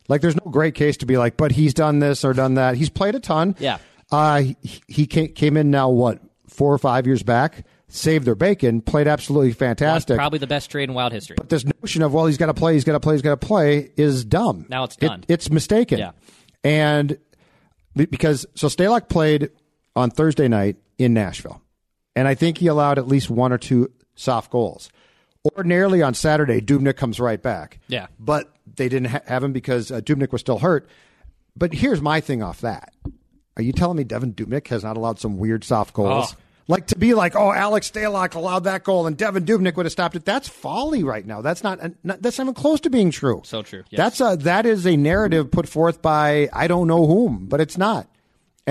[0.08, 2.76] Like, there's no great case to be like, but he's done this or done that.
[2.76, 3.54] He's played a ton.
[3.58, 3.76] Yeah.
[4.10, 8.80] Uh, he, he came, in now, what, four or five years back, saved their bacon,
[8.80, 10.16] played absolutely fantastic.
[10.16, 11.36] Probably the best trade in wild history.
[11.36, 13.38] But this notion of, well, he's got to play, he's got to play, he's got
[13.38, 14.64] to play is dumb.
[14.70, 15.24] Now it's It- done.
[15.28, 15.98] it's mistaken.
[15.98, 16.12] Yeah.
[16.64, 17.18] And
[17.94, 19.50] because, so Stalock played
[20.00, 21.62] on Thursday night in Nashville.
[22.16, 24.90] And I think he allowed at least one or two soft goals.
[25.56, 27.78] Ordinarily on Saturday, Dubnyk comes right back.
[27.88, 28.08] Yeah.
[28.18, 30.88] But they didn't ha- have him because uh, Dubnyk was still hurt.
[31.56, 32.92] But here's my thing off that.
[33.56, 36.34] Are you telling me Devan Dubnyk has not allowed some weird soft goals?
[36.34, 36.40] Oh.
[36.68, 39.92] Like to be like, oh, Alex Stalock allowed that goal and Devan Dubnyk would have
[39.92, 40.24] stopped it.
[40.24, 41.40] That's folly right now.
[41.40, 43.42] That's not, not that's not even close to being true.
[43.44, 43.98] So true, yes.
[43.98, 47.76] That's a that is a narrative put forth by I don't know whom, but it's
[47.76, 48.08] not.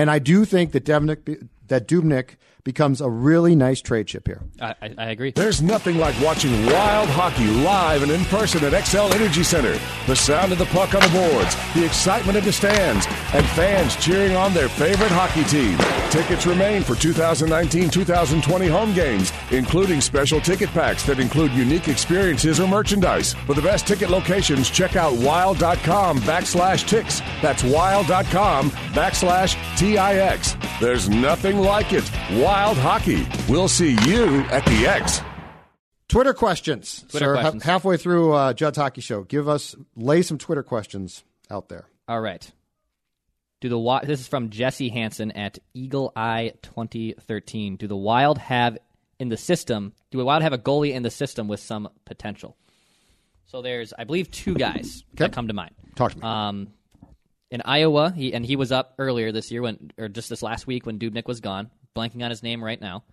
[0.00, 4.42] And I do think that that Dubnyk becomes a really nice trade chip here.
[4.60, 5.30] I, I, I agree.
[5.32, 9.78] There's nothing like watching wild hockey live and in person at Xcel Energy Center.
[10.06, 13.96] The sound of the puck on the boards, the excitement of the stands, and fans
[13.96, 15.78] cheering on their favorite hockey team.
[16.10, 22.68] Tickets remain for 2019-2020 home games, including special ticket packs that include unique experiences or
[22.68, 23.34] merchandise.
[23.46, 27.20] For the best ticket locations, check out wild.com backslash ticks.
[27.40, 30.56] That's wild.com backslash T-I-X.
[30.80, 32.10] There's nothing like it.
[32.32, 33.26] Wild hockey.
[33.48, 35.20] We'll see you at the X.
[36.08, 37.04] Twitter questions.
[37.08, 37.62] Twitter Sir, ha- questions.
[37.62, 41.86] halfway through uh, Judd's Hockey Show, give us lay some Twitter questions out there.
[42.08, 42.50] All right.
[43.60, 47.76] Do the Wi- this is from Jesse Hansen at Eagle Eye 2013.
[47.76, 48.78] Do the Wild have
[49.18, 49.92] in the system?
[50.10, 52.56] Do the Wild have a goalie in the system with some potential?
[53.46, 55.74] So there's, I believe, two guys that come to mind.
[55.94, 56.22] Talk to me.
[56.24, 56.68] Um,
[57.50, 60.66] in Iowa, he and he was up earlier this year when, or just this last
[60.66, 61.70] week when Dubnyk was gone.
[61.96, 63.04] Blanking on his name right now.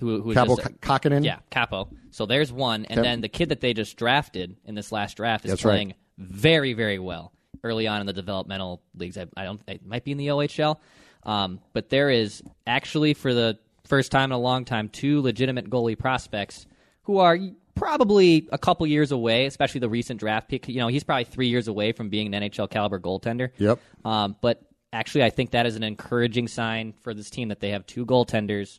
[0.00, 0.80] Who, who Kaapo just-
[1.24, 1.88] Yeah, Kaapo.
[2.10, 5.44] So there's one, and then the kid that they just drafted in this last draft
[5.44, 5.72] is That's right.
[5.72, 9.18] playing very, very well early on in the developmental leagues.
[9.18, 9.60] I, I don't.
[9.68, 10.76] It might be in the OHL.
[11.24, 15.68] Um, but there is actually, for the first time in a long time, two legitimate
[15.68, 16.66] goalie prospects
[17.02, 17.38] who are
[17.74, 20.68] probably a couple years away, especially the recent draft pick.
[20.68, 23.50] You know, he's probably three years away from being an NHL caliber goaltender.
[23.58, 23.78] Yep.
[24.04, 27.70] Um, but actually, I think that is an encouraging sign for this team that they
[27.70, 28.78] have two goaltenders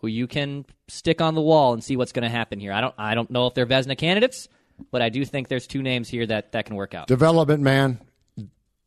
[0.00, 2.72] who you can stick on the wall and see what's going to happen here.
[2.72, 4.48] I don't, I don't know if they're Vezina candidates,
[4.90, 7.06] but I do think there's two names here that that can work out.
[7.06, 8.00] Development, man.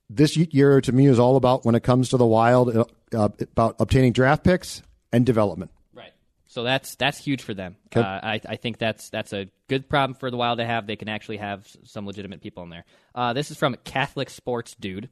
[0.10, 3.76] This year to me is all about when it comes to the Wild, uh, about
[3.80, 5.72] obtaining draft picks and development.
[5.94, 6.12] Right.
[6.46, 7.78] So that's that's huge for them.
[7.96, 10.86] Uh, I, I think that's that's a good problem for the Wild to have.
[10.86, 12.86] They can actually have some legitimate people in there.
[13.16, 15.10] Uh, this is from Catholic Sports Dude.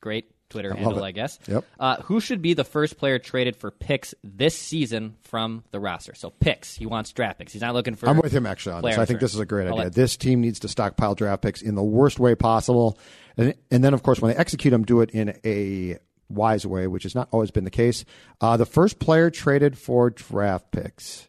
[0.00, 1.06] Great Twitter handle, it.
[1.08, 1.38] I guess.
[1.48, 1.64] Yep.
[1.80, 6.14] Uh, who should be the first player traded for picks this season from the roster?
[6.14, 6.74] So picks.
[6.76, 7.52] He wants draft picks.
[7.52, 8.08] He's not looking for.
[8.08, 8.98] I'm with him actually on this.
[8.98, 9.84] I think this is a great I'll idea.
[9.84, 12.98] let- This team needs to stockpile draft picks in the worst way possible,
[13.36, 16.86] and and then of course when they execute them, do it in a wise way,
[16.86, 18.04] which has not always been the case.
[18.40, 21.28] Uh, the first player traded for draft picks.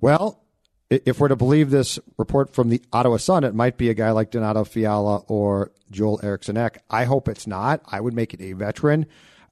[0.00, 0.43] Well,
[1.04, 4.10] if we're to believe this report from the Ottawa Sun, it might be a guy
[4.10, 6.82] like Donato Fiala or Joel Eriksson Ek.
[6.90, 7.80] I hope it's not.
[7.86, 9.06] I would make it a veteran.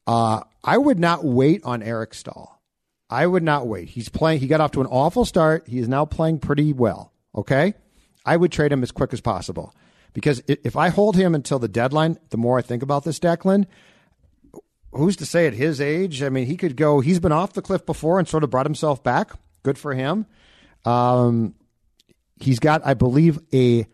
[0.06, 2.60] Uh, I would not wait on Eric Staal.
[3.08, 3.90] I would not wait.
[3.90, 4.40] He's playing.
[4.40, 5.68] He got off to an awful start.
[5.68, 7.12] He is now playing pretty well.
[7.34, 7.74] Okay,
[8.24, 9.74] I would trade him as quick as possible
[10.12, 13.66] because if I hold him until the deadline, the more I think about this, Declan,
[14.92, 16.22] who's to say at his age?
[16.22, 17.00] I mean, he could go.
[17.00, 19.32] He's been off the cliff before and sort of brought himself back.
[19.62, 20.26] Good for him.
[20.84, 21.54] Um,
[22.40, 23.86] he's got, I believe, a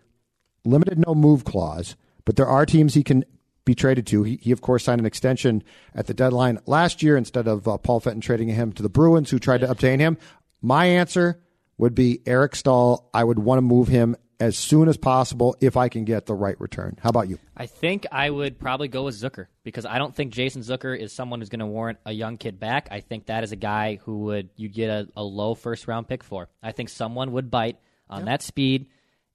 [0.64, 3.24] limited no move clause, but there are teams he can
[3.64, 4.22] be traded to.
[4.22, 5.62] He, he of course, signed an extension
[5.94, 9.30] at the deadline last year instead of uh, Paul Fenton trading him to the Bruins,
[9.30, 10.16] who tried to obtain him.
[10.62, 11.40] My answer
[11.76, 13.08] would be Eric Staal.
[13.14, 16.34] I would want to move him as soon as possible if I can get the
[16.34, 16.96] right return.
[17.02, 17.38] How about you?
[17.56, 21.12] I think I would probably go with Zucker because I don't think Jason Zucker is
[21.12, 22.88] someone who's going to warrant a young kid back.
[22.90, 26.06] I think that is a guy who would you get a, a low first round
[26.08, 26.48] pick for.
[26.62, 28.86] I think someone would bite on that speed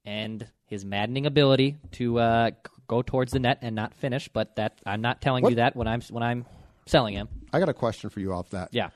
[0.05, 2.51] and his maddening ability to uh,
[2.87, 4.27] go towards the net and not finish.
[4.29, 6.45] But that I'm not telling What- you that when I'm when I'm
[6.85, 7.27] selling him.
[7.51, 8.69] I got a question for you off that.
[8.71, 8.89] Yeah,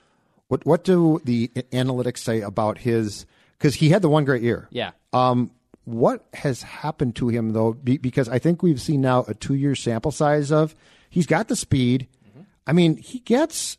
[0.48, 3.26] What what do the analytics say about his?
[3.58, 4.68] Because he had the one great year.
[4.70, 4.92] yeah.
[5.12, 5.50] Um,
[5.88, 7.72] what has happened to him though?
[7.72, 10.74] Be, because I think we've seen now a two year sample size of
[11.10, 12.08] he's got the speed.
[12.66, 13.78] I mean, he gets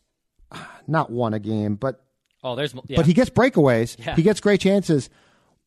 [0.87, 2.03] not one a game, but
[2.43, 2.95] Oh, there's yeah.
[2.95, 3.97] but he gets breakaways.
[3.99, 4.15] Yeah.
[4.15, 5.09] He gets great chances.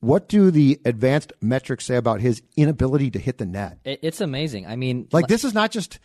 [0.01, 3.79] What do the advanced metrics say about his inability to hit the net?
[3.85, 4.67] It- it's amazing.
[4.67, 5.99] I mean, Like this is not just.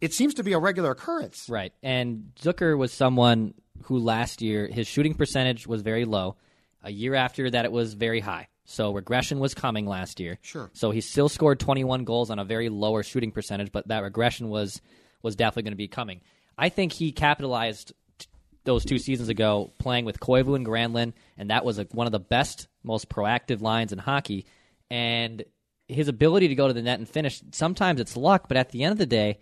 [0.00, 1.46] It seems to be a regular occurrence.
[1.48, 1.72] Right.
[1.82, 6.36] And Zucker was someone who last year his shooting percentage was very low.
[6.82, 8.48] A year after that it was very high.
[8.64, 10.38] So regression was coming last year.
[10.42, 10.70] Sure.
[10.72, 14.48] So he still scored 21 goals on a very lower shooting percentage, but that regression
[14.48, 14.80] was
[15.22, 16.20] was definitely going to be coming.
[16.56, 18.26] I think he capitalized t-
[18.64, 22.12] those two seasons ago playing with Koivu and Granlund, and that was a, one of
[22.12, 24.46] the best, most proactive lines in hockey.
[24.90, 25.42] And
[25.88, 28.84] his ability to go to the net and finish, sometimes it's luck, but at the
[28.84, 29.38] end of the day,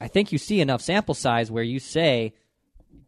[0.00, 2.34] I think you see enough sample size where you say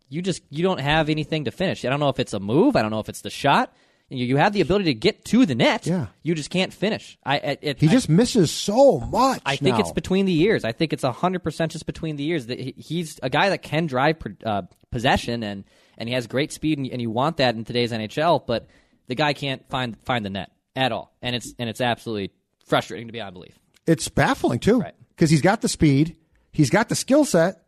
[0.08, 1.84] you just you don't have anything to finish.
[1.84, 2.76] I don't know if it's a move.
[2.76, 3.72] I don't know if it's the shot.
[4.12, 5.86] You, you have the ability to get to the net.
[5.86, 6.06] Yeah.
[6.22, 7.18] You just can't finish.
[7.24, 9.42] I it, it- He I- just misses so much.
[9.46, 9.80] I think now.
[9.80, 10.64] it's between the years.
[10.64, 12.46] I think it's hundred percent just between the years.
[12.46, 15.64] That he's a guy that can drive uh, possession and
[15.98, 18.46] and he has great speed and, and you want that in today's NHL.
[18.46, 18.66] But
[19.08, 22.30] the guy can't find find the net at all, and it's and it's absolutely
[22.66, 23.58] frustrating to beyond belief.
[23.86, 24.94] It's baffling too Right.
[25.10, 26.16] because he's got the speed,
[26.52, 27.62] he's got the skill set,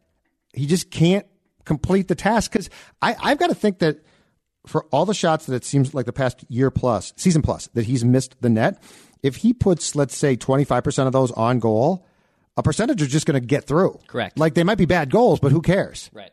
[0.53, 1.27] he just can't
[1.65, 2.53] complete the task.
[2.53, 2.71] Because
[3.03, 3.99] I've got to think that
[4.67, 7.87] for all the shots that it seems like the past year plus, season plus, that
[7.87, 8.83] he's missed the net,
[9.23, 12.07] if he puts let's say twenty five percent of those on goal,
[12.57, 13.99] a percentage are just going to get through.
[14.07, 14.39] Correct.
[14.39, 16.11] Like they might be bad goals, but who cares?
[16.13, 16.31] Right.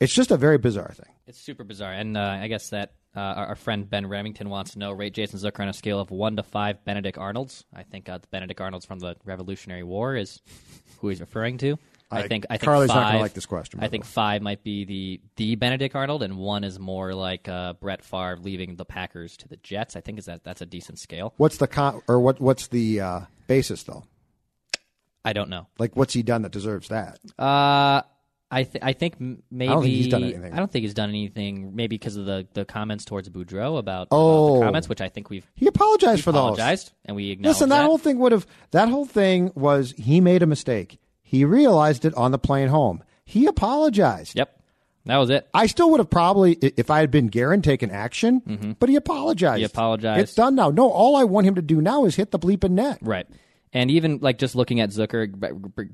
[0.00, 1.12] It's just a very bizarre thing.
[1.26, 4.72] It's super bizarre, and uh, I guess that uh, our, our friend Ben Remington wants
[4.72, 7.64] to know rate Jason Zucker on a scale of one to five Benedict Arnolds.
[7.74, 10.40] I think uh, Benedict Arnolds from the Revolutionary War is
[11.00, 11.78] who he's referring to.
[12.10, 14.08] I, I- think I think Carly's not five, gonna like this question, I think way.
[14.08, 18.36] five might be the the Benedict Arnold, and one is more like uh, Brett Favre
[18.40, 19.96] leaving the Packers to the Jets.
[19.96, 21.32] I think is that that's a decent scale.
[21.38, 22.40] What's the con- or what?
[22.40, 24.04] What's the uh, basis though?
[25.24, 25.66] I don't know.
[25.78, 27.18] Like what's he done that deserves that?
[27.38, 28.02] Uh,
[28.54, 30.52] I th- I think m- maybe don't think he's done anything.
[30.52, 31.74] I don't think he's done anything.
[31.74, 34.58] Maybe because of the, the comments towards Boudreau about, about Oh.
[34.60, 36.38] the comments, which I think we've He apologized for those.
[36.40, 38.46] apologized and we acknowledge Listen, that, whole thing would have.
[38.70, 40.98] That whole thing was he made a mistake.
[41.22, 43.02] He realized it on the plane home.
[43.24, 44.36] He apologized.
[44.36, 44.60] Yep,
[45.06, 45.48] that was it.
[45.52, 48.76] I still would have probably, i- if I had been Guerin, taken action.
[48.78, 49.54] But he apologized.
[49.54, 49.58] Mm-hmm.
[49.60, 50.20] He apologized.
[50.22, 50.70] It's done now.
[50.70, 52.98] No, all I want him to do now is hit the bleeping net.
[53.02, 53.26] Right.
[53.74, 55.28] And even like just looking at Zucker,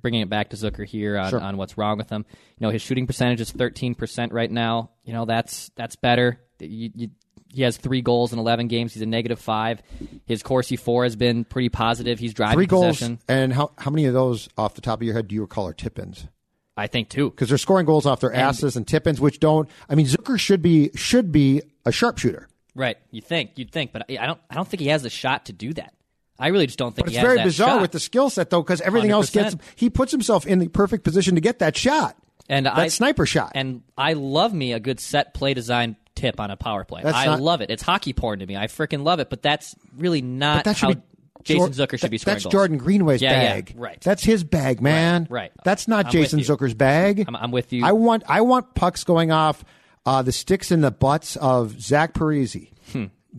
[0.02, 1.40] bringing it back to Zucker here on, Sure.
[1.40, 2.26] on what's wrong with him.
[2.58, 4.90] You know, his shooting percentage is 13% right now.
[5.02, 6.38] You know, that's that's better.
[6.60, 7.08] You, you,
[7.52, 8.92] he has three goals in 11 games.
[8.92, 9.82] He's a negative five.
[10.26, 12.18] His Corsi for has been pretty positive.
[12.18, 13.18] He's driving Three goals, possession.
[13.28, 15.66] and how how many of those off the top of your head do you recall
[15.66, 16.28] are tip-ins?
[16.76, 19.68] I think two Because they're scoring goals off their asses and tip-ins, which don't.
[19.88, 22.98] I mean, Zucker should be should be a sharpshooter, Right.
[23.10, 24.40] You think you'd think, but I I don't.
[24.50, 25.94] I don't think he has the shot to do that.
[26.40, 27.80] I really just don't think but it's very bizarre shot.
[27.82, 31.04] with the skill set though, because everything else gets he puts himself in the perfect
[31.04, 32.16] position to get that shot,
[32.48, 33.52] and that I, sniper shot.
[33.54, 37.02] And I love me a good set play design tip on a power play.
[37.02, 37.70] That's I not- love it.
[37.70, 38.56] It's hockey porn to me.
[38.56, 39.30] I freaking love it.
[39.30, 41.00] But that's really not that how be
[41.44, 42.52] Jason Zucker should be that- scoring That's goals.
[42.52, 43.74] Jordan Greenway's Yeah, yeah, bag.
[43.76, 44.00] right.
[44.02, 45.22] That's his bag, man.
[45.30, 45.52] Right, right.
[45.64, 46.40] That's not I'm Jason.
[46.40, 47.20] Zucker's bag.
[47.20, 47.84] I'm- I'm with you.
[47.84, 49.64] I want I want pucks going off
[50.04, 52.68] uh, the sticks in the butts of Zach Parise.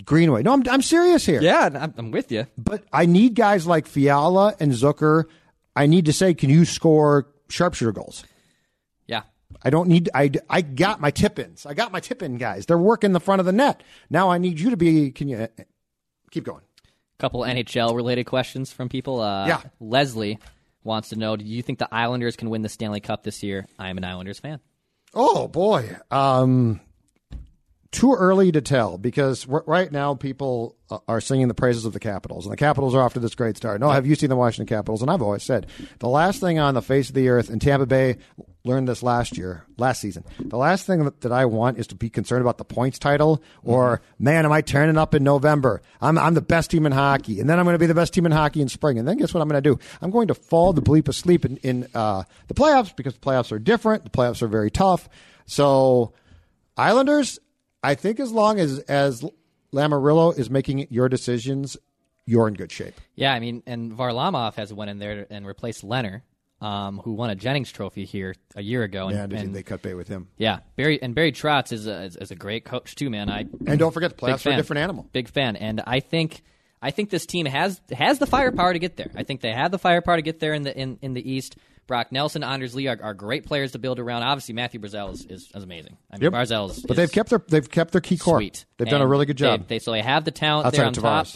[0.06, 0.44] Greenway.
[0.44, 1.42] No, I'm I'm serious here.
[1.42, 2.48] Yeah, I'm, I'm with you.
[2.58, 5.26] But I need guys like Fiala and Zucker.
[5.76, 8.24] I need to say, can you score sharpshooter goals?
[9.08, 9.24] Yeah.
[9.64, 10.10] I don't need.
[10.14, 11.66] I, I got my tip ins.
[11.66, 12.66] I got my tip in guys.
[12.66, 13.84] They're working the front of the net.
[14.10, 15.12] Now I need you to be.
[15.12, 15.48] Can you
[16.32, 16.62] keep going?
[17.20, 19.22] couple NHL related questions from people.
[19.22, 19.62] Uh, Yeah.
[19.80, 20.40] Leslie
[20.84, 23.68] wants to know: Do you think the Islanders can win the Stanley Cup this year?
[23.78, 24.60] I am an Islanders fan.
[25.14, 26.80] Oh boy, um,
[27.92, 32.00] too early to tell because right now people uh, are singing the praises of the
[32.00, 33.82] Capitals, and the Capitals are off to this great start.
[33.82, 35.02] No, have you seen the Washington Capitals?
[35.02, 35.68] And I've always said
[36.00, 38.18] the last thing on the face of the earth, and Tampa Bay
[38.64, 40.24] learned this last year, last season.
[40.40, 44.02] The last thing that, I want is to be concerned about the points title or
[44.20, 45.82] man, am I turning up in November?
[46.00, 48.14] I'm I'm the best team in hockey, and then I'm going to be the best
[48.14, 49.80] team in hockey in spring, and then guess what I'm going to do?
[50.02, 53.52] I'm going to fall the bleep asleep in, in uh, the playoffs because the playoffs
[53.52, 54.06] are different.
[54.06, 55.10] The playoffs are very tough.
[55.46, 56.14] So
[56.78, 57.40] Islanders,
[57.84, 59.24] I think as long as as
[59.74, 61.78] Lamoriello is making your decisions,
[62.26, 62.94] you're in good shape.
[63.16, 66.22] Yeah, I mean, and Varlamov has went in there and replaced Lehner,
[66.60, 69.08] um, who won a Jennings Trophy here a year ago.
[69.08, 70.28] And, Yeah, did and- they cut bait with him?
[70.38, 73.30] yeah, Barry and Barry Trotz is a, is, is a great coach too, man.
[73.30, 75.08] I And don't forget, the playoffs are a different animal.
[75.12, 76.44] Big fan, and I think
[76.84, 79.10] I think this team has has the firepower to get there.
[79.16, 81.56] I think they have the firepower to get there in the in, in the East.
[81.88, 84.24] Brock Nelson, Anders Lee are, are great players to build around.
[84.24, 85.98] Obviously, Mathew Barzal is, is, is amazing.
[86.10, 86.34] I mean, Yep.
[86.34, 88.38] Barzell is, But they've kept their they've kept their key core.
[88.40, 88.66] sweet.
[88.78, 89.68] They've done a really good job.
[89.68, 91.28] They, they so they have the talent Outside there on top.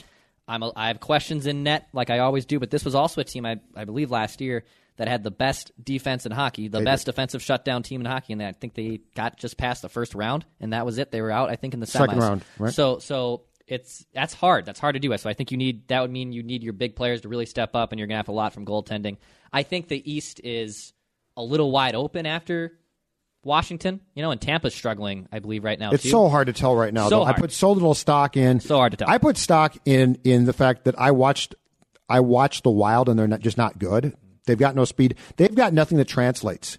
[0.48, 3.22] I'm a, I have questions in net like I always do, but this was also
[3.22, 4.64] a team I I believe last year
[4.98, 8.42] that had the best defense in hockey, the best defensive shutdown team in hockey, and
[8.42, 11.12] I think they got just past the first round, and that was it.
[11.12, 11.90] They were out, I think, in the semis.
[12.08, 12.74] Second round, right.
[12.74, 14.66] So so it's that's hard.
[14.66, 15.16] That's hard to do.
[15.18, 17.46] So I think you need that would mean you need your big players to really
[17.46, 19.18] step up, and you're gonna have a lot from goaltending.
[19.52, 20.94] I think the East is
[21.38, 22.74] a little wide open after
[23.44, 25.92] Washington, you know, and Tampa's struggling, I believe, right now.
[25.92, 26.10] It's too.
[26.10, 27.10] so hard to tell right now.
[27.10, 27.26] So though.
[27.26, 28.60] I put so little stock in.
[28.60, 29.10] So hard to tell.
[29.10, 31.56] I put stock in in the fact that I watched
[32.10, 34.16] I watched the Wild and they're not, just not good.
[34.46, 35.16] They've got no speed.
[35.38, 36.78] They've got nothing that translates.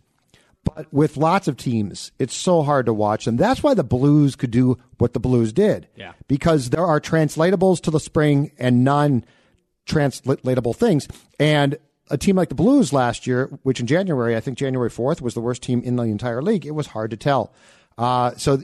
[0.74, 4.36] But with lots of teams, it's so hard to watch, and that's why the Blues
[4.36, 5.88] could do what the Blues did.
[5.96, 6.12] Yeah.
[6.28, 9.24] Because there are translatables to the spring and non
[9.86, 11.06] translatable things.
[11.38, 11.78] And
[12.10, 15.34] a team like the Blues last year, which in January, I think January 4th was
[15.34, 17.52] the worst team in the entire league, it was hard to tell.
[17.96, 18.62] Uh, so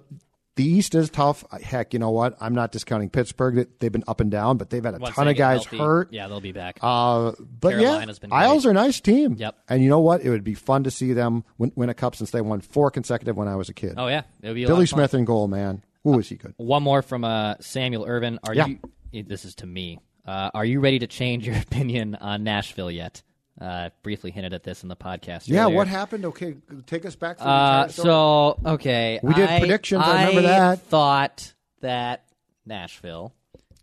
[0.56, 1.44] the East is tough.
[1.62, 2.36] Heck, you know what?
[2.40, 3.68] I'm not discounting Pittsburgh.
[3.78, 6.12] They've been up and down, but they've had a Once ton of guys healthy, hurt.
[6.12, 6.78] Yeah, they'll be back.
[6.82, 8.28] Uh, but Carolina's yeah.
[8.34, 9.36] Isles are a nice team.
[9.38, 9.56] Yep.
[9.68, 10.20] And you know what?
[10.22, 12.90] It would be fun to see them win, win a cup since they won four
[12.90, 13.94] consecutive when I was a kid.
[13.96, 14.86] oh yeah, it'll be a lot Billy.
[14.86, 15.82] Smith in goal, man.
[16.04, 16.54] Who is he good?
[16.56, 18.38] One more from uh, Samuel Irvin.
[18.44, 18.66] Are Yeah.
[19.12, 19.22] you?
[19.22, 20.00] This is to me.
[20.26, 23.22] Uh, are you ready to change your opinion on Nashville yet?
[23.62, 25.42] Uh, briefly hinted at this in the podcast.
[25.46, 25.76] Yeah, earlier.
[25.76, 26.24] what happened?
[26.24, 27.38] Okay, take us back.
[27.38, 30.82] To Uh, so okay, We did I- predictions, I remember that.
[30.82, 32.24] Thought that
[32.66, 33.32] Nashville,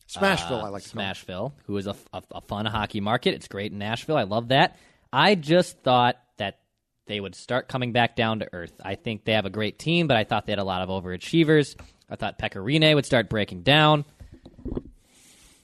[0.10, 0.90] Smashville, uh, I like to.
[0.90, 3.36] Smashville, who is a, a, a fun hockey market.
[3.36, 4.18] It's great in Nashville.
[4.18, 4.76] I love that.
[5.14, 6.60] I just thought that
[7.08, 8.74] they would start coming back down to earth.
[8.84, 10.90] I think they have a great team, but I thought they had a lot of
[10.90, 11.80] overachievers.
[12.10, 14.04] I thought Pekka Rinne would start breaking down.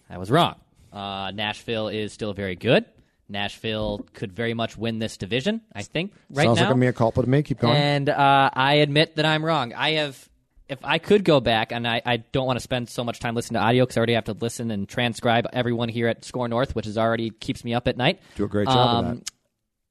[0.10, 0.56] I was wrong.
[0.94, 2.86] Uh, Nashville is still very good.
[3.30, 5.62] Nashville could very much win this division.
[5.74, 6.66] I think right Sounds now.
[6.68, 7.44] like a mea culpa to me.
[7.44, 7.76] Keep going.
[7.76, 9.74] And uh, I admit that I'm wrong.
[9.74, 10.30] I have,
[10.70, 13.36] if I could go back, and I, I don't want to spend so much time
[13.36, 16.48] listening to audio because I already have to listen and transcribe everyone here at SKOR
[16.48, 18.20] North, which is already keeps me up at night.
[18.36, 19.32] Do a great job of Um, that.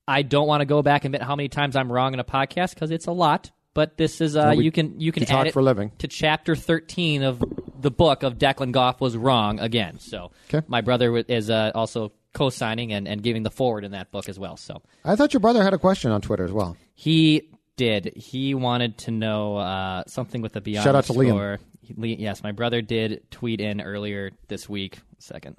[0.06, 2.24] I don't want to go back and admit how many times I'm wrong in a
[2.24, 3.50] podcast because it's a lot.
[3.72, 5.90] But this is uh, No, we- you can you can talk add it for living.
[5.98, 7.42] to chapter 13 of
[7.80, 9.98] the book of Declan Goff was wrong again.
[9.98, 10.64] So Okay.
[10.68, 14.38] my brother is uh, also co-signing and, and giving the forward in that book as
[14.38, 14.56] well.
[14.58, 16.76] So I thought your brother had a question on Twitter as well.
[16.94, 18.12] he did.
[18.14, 21.58] He wanted to know uh, something with the beyond Shout out to Liam.
[21.80, 24.98] He- yes, my brother did tweet in earlier this week.
[25.18, 25.56] Second,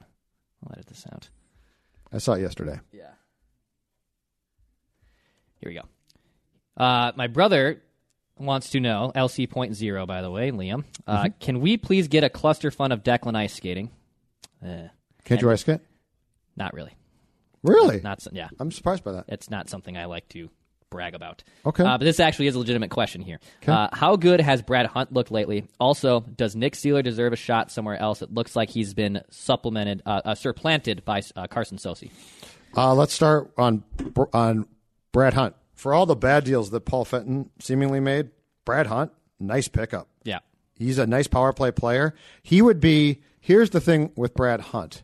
[0.64, 1.28] I'll edit this out.
[2.14, 2.80] I saw it yesterday.
[2.94, 3.10] Yeah.
[5.60, 5.82] Here we go.
[6.84, 7.82] Uh, my brother
[8.38, 10.06] wants to know LC point zero.
[10.06, 11.28] By the way, Liam, uh, Mm-hmm.
[11.40, 13.92] can we please get a cluster fun of Declan ice skating?
[14.64, 14.88] Eh,
[15.26, 15.82] Can't you risk it?
[16.56, 16.96] Not really.
[17.64, 18.00] Really?
[18.02, 18.50] Not so, yeah.
[18.60, 19.26] I'm surprised by that.
[19.28, 20.50] It's not something I like to
[20.90, 21.44] brag about.
[21.66, 21.84] Okay.
[21.84, 23.40] Uh, but this actually is a legitimate question here.
[23.64, 23.72] Okay.
[23.72, 25.66] Uh, how good has Brad Hunt looked lately?
[25.80, 28.22] Also, does Nick Seeler deserve a shot somewhere else?
[28.22, 32.12] It looks like he's been supplemented, uh, uh, supplanted by uh, Carson Soucy.
[32.78, 33.84] Uh, let's start on
[34.34, 34.68] on
[35.12, 35.56] Brad Hunt.
[35.74, 38.30] For all the bad deals that Paul Fenton seemingly made,
[38.64, 40.08] Brad Hunt, nice pickup.
[40.24, 40.40] Yeah.
[40.76, 42.16] He's a nice power play player.
[42.44, 43.22] He would be.
[43.40, 45.04] Here's the thing with Brad Hunt.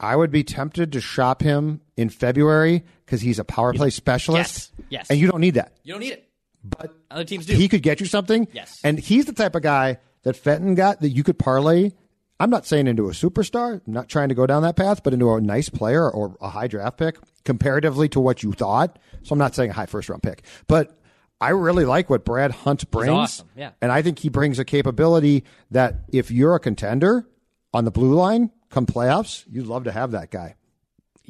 [0.00, 4.72] I would be tempted to shop him in February because he's a power play specialist.
[4.76, 5.10] Yes, yes.
[5.10, 5.76] And you don't need that.
[5.82, 6.28] You don't need it.
[6.64, 7.54] But Other teams do.
[7.54, 8.48] he could get you something.
[8.52, 8.80] Yes.
[8.84, 11.92] And he's the type of guy that Fenton got that you could parlay.
[12.38, 15.12] I'm not saying into a superstar, I'm not trying to go down that path, but
[15.12, 18.98] into a nice player or a high draft pick comparatively to what you thought.
[19.22, 20.98] So I'm not saying a high first round pick, but
[21.42, 23.10] I really like what Brad Hunt brings.
[23.10, 23.72] awesome, yeah.
[23.82, 27.26] And I think he brings a capability that if you're a contender
[27.74, 30.54] on the blue line come playoffs, you'd love to have that guy.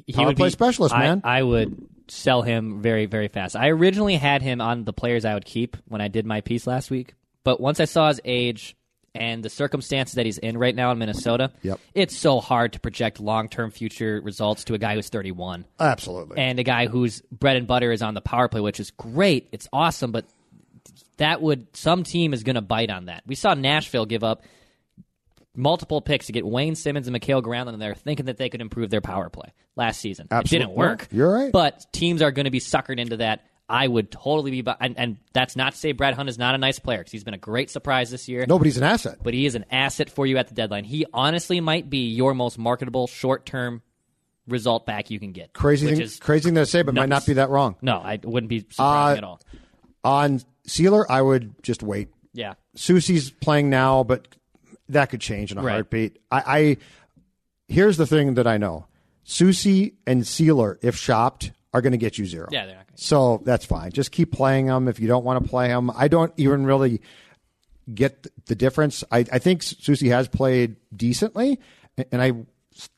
[0.07, 1.21] he Power would play be, specialist, I- man.
[1.25, 3.55] I would sell him very, very fast.
[3.57, 6.67] I originally had him on the players I would keep when I did my piece
[6.67, 7.15] last week,
[7.45, 8.77] but once I saw his age
[9.15, 11.81] and the circumstances that he's in right now in Minnesota, Yep.
[11.95, 16.39] it's so hard to project long-term future results to a guy who's 31 Absolutely.
[16.39, 19.49] and a guy whose bread and butter is on the power play, which is great.
[19.53, 20.27] It's awesome, but
[21.19, 23.23] that would some team is going to bite on that.
[23.27, 24.43] We saw Nashville give up
[25.57, 28.61] multiple picks to get Wayne Simmonds and Mikael Granlund in there, thinking that they could
[28.61, 30.29] improve their power play last season.
[30.31, 31.09] It didn't work.
[31.13, 31.53] no, you're right.
[31.53, 33.45] But teams are going to be suckered into that.
[33.69, 36.59] I would totally be, and, and that's not to say Brad Hunt is not a
[36.59, 38.45] nice player because he's been a great surprise this year.
[38.49, 39.19] Nobody's an asset.
[39.23, 40.83] But he is an asset for you at the deadline.
[40.83, 43.83] He honestly might be your most marketable short-term
[44.49, 45.53] result back you can get.
[45.53, 47.77] Crazy thing, crazy thing to say, but might not be that wrong.
[47.81, 49.41] no, I wouldn't be surprised Uh, at all.
[50.03, 52.09] On Seeler, I would just wait.
[52.33, 52.55] Yeah.
[52.75, 54.27] Soucy's playing now, but
[54.93, 55.73] that could change in a Right.
[55.75, 56.19] heartbeat.
[56.31, 56.77] I, I
[57.69, 58.87] here's the thing that I know:
[59.27, 62.49] Soucy and Seeler, if shopped, are going to get you zero.
[62.51, 63.93] Yeah, they're not gonna- So that's fine.
[63.93, 65.91] Just keep playing them if you don't want to play them.
[65.95, 67.01] I don't even really
[67.93, 69.03] get the difference.
[69.11, 71.59] I, I think Soucy has played decently,
[72.13, 72.33] and I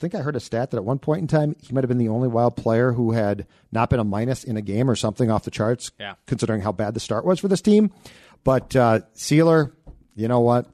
[0.00, 1.98] think I heard a stat that at one point in time he might have been
[1.98, 5.30] the only wild player who had not been a minus in a game or something
[5.30, 5.90] off the charts.
[5.98, 6.14] Yeah.
[6.26, 7.90] considering how bad the start was for this team.
[8.44, 9.72] But uh, Seeler,
[10.14, 10.66] you know what?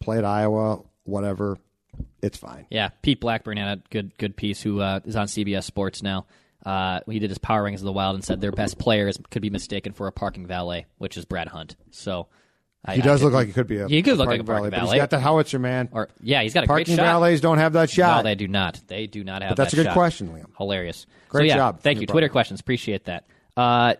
[0.00, 1.58] Play at Iowa, whatever.
[2.22, 2.66] It's fine.
[2.70, 6.26] Yeah, Pete Blackburn had a good good piece who uh, is on CBS Sports now.
[6.64, 9.18] Uh, he did his power rankings of the Wild and said their best player is,
[9.30, 11.76] could be mistaken for a parking valet, which is Brad Hunt.
[11.92, 12.26] So
[12.84, 13.88] I, He does could- look like he could be a.
[13.88, 14.92] He could look parking like a parking but valet.
[14.96, 15.88] He's got the howitzer, man.
[15.92, 17.20] Or yeah, he's got a Parking great shot.
[17.20, 18.18] valets don't have that shot.
[18.24, 18.80] No, they do not.
[18.86, 19.50] They do not have.
[19.52, 19.94] But that's that a good shot.
[19.94, 20.46] question, Liam.
[20.56, 21.06] Hilarious.
[21.28, 21.80] Great so, yeah, job.
[21.80, 22.06] Thank you.
[22.06, 22.14] problem.
[22.14, 22.60] Twitter questions.
[22.60, 23.26] Appreciate that.
[23.56, 23.94] Uh,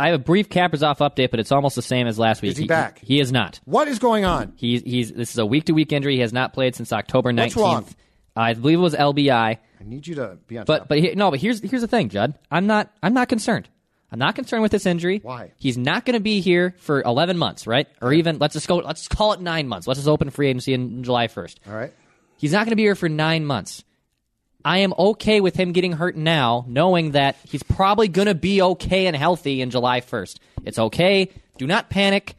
[0.00, 2.52] I have a brief off update, but it's almost the same as last week.
[2.52, 3.00] Is he back?
[3.00, 3.60] He, is not.
[3.66, 4.54] What is going on?
[4.56, 6.14] He's he's this is a week to week injury.
[6.14, 7.58] He has not played since October What's nineteenth.
[7.58, 7.86] wrong?
[8.34, 9.30] I believe it was LBI.
[9.30, 10.88] I need you to be on But top.
[10.88, 12.34] but he, no, but here's here's the thing, Judd.
[12.50, 13.68] I'm not I'm not concerned.
[14.10, 15.20] I'm not concerned with this injury.
[15.22, 15.52] Why?
[15.58, 17.86] He's not going to be here for 11 months, right?
[18.02, 18.76] Or even let's just go.
[18.78, 19.86] Let's call it nine months.
[19.86, 21.56] Let's just open free agency in July 1st.
[21.68, 21.92] All right.
[22.38, 23.84] He's not going to be here for nine months.
[24.64, 28.60] I am okay with him getting hurt now, knowing that he's probably going to be
[28.62, 30.38] okay and healthy in July 1st.
[30.64, 31.30] It's okay.
[31.58, 32.34] Do not panic.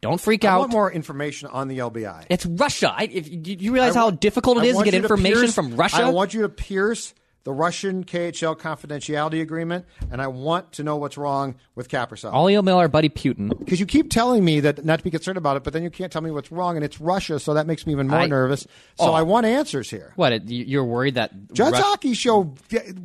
[0.00, 0.58] Don't freak I out.
[0.60, 2.24] want more information on the LBI.
[2.30, 2.92] It's Russia.
[2.96, 5.54] I, if, do you realize I how difficult it I is to get information pierce-
[5.54, 6.02] from Russia?
[6.02, 7.14] I want you to pierce
[7.44, 12.30] the Russian KHL confidentiality agreement, and I want to know what's wrong with Kaprizov.
[12.34, 13.48] I'll email our buddy Putin.
[13.58, 15.90] Because you keep telling me that not to be concerned about it, but then you
[15.90, 18.26] can't tell me what's wrong, and it's Russia, so that makes me even more I-
[18.26, 18.60] nervous.
[18.98, 19.12] So Oh.
[19.12, 20.12] I want answers here.
[20.16, 20.48] What?
[20.48, 22.54] you- You're worried that Judd's Rus- Hockey Show,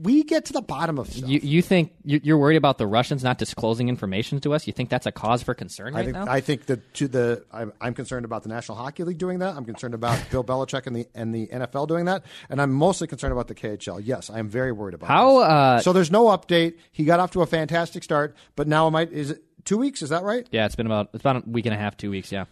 [0.04, 1.30] we get to the bottom of stuff.
[1.30, 4.68] You, you think you- you're worried about the Russians not disclosing information to us?
[4.68, 6.26] You think that's a cause for concern I right think now?
[6.28, 9.56] I think that to the I'm, I'm concerned about the National Hockey League doing that.
[9.56, 13.08] I'm concerned about Bill Belichick and the and the NFL doing that, and I'm mostly
[13.08, 14.02] concerned about the KHL.
[14.04, 16.76] Yes, I am very worried about How, uh, so there's no update.
[16.92, 19.04] He got off to a fantastic start, but now am I?
[19.06, 20.02] Is it two weeks?
[20.02, 20.48] Is that right?
[20.52, 22.32] yeah, it's been about it's about a week and a half, two weeks.
[22.32, 22.46] Yeah.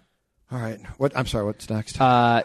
[0.51, 0.79] All right.
[0.97, 1.15] What?
[1.17, 1.45] I'm sorry.
[1.45, 1.99] What's next?
[1.99, 2.43] Uh,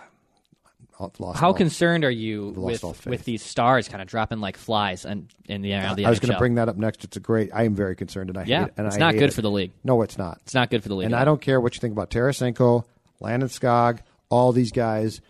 [1.18, 5.04] lost how all- concerned are you with with these stars kind of dropping like flies
[5.04, 7.04] and in the around the I was going to bring that up next.
[7.04, 7.50] It's a great.
[7.54, 9.34] I am very concerned, and I Yeah, hate, and it's I not good it.
[9.34, 9.72] for the league.
[9.84, 10.40] No, it's not.
[10.42, 11.06] It's not good for the league.
[11.06, 12.84] And I don't care what you think about Tarasenko,
[13.22, 15.20] Landeskog, all these guys.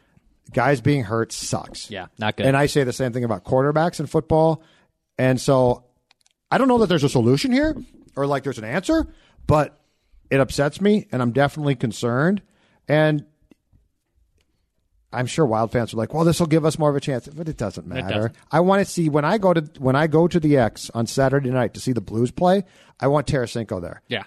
[0.52, 1.90] Guys being hurt sucks.
[1.90, 2.46] Yeah, not good.
[2.46, 4.62] And I say the same thing about quarterbacks in football.
[5.18, 5.84] And so
[6.50, 7.76] I don't know that there's a solution here
[8.16, 9.06] or like there's an answer,
[9.46, 9.78] but
[10.30, 12.40] it upsets me and I'm definitely concerned.
[12.88, 13.26] And
[15.12, 17.26] I'm sure Wild fans are like, well, this will give us more of a chance,
[17.28, 18.08] but it doesn't matter.
[18.14, 18.36] doesn't.
[18.50, 21.06] I want to see when I go to when I go to the X on
[21.06, 22.64] Saturday night to see the Blues play.
[23.00, 24.24] I want Tarasenko there, Yeah.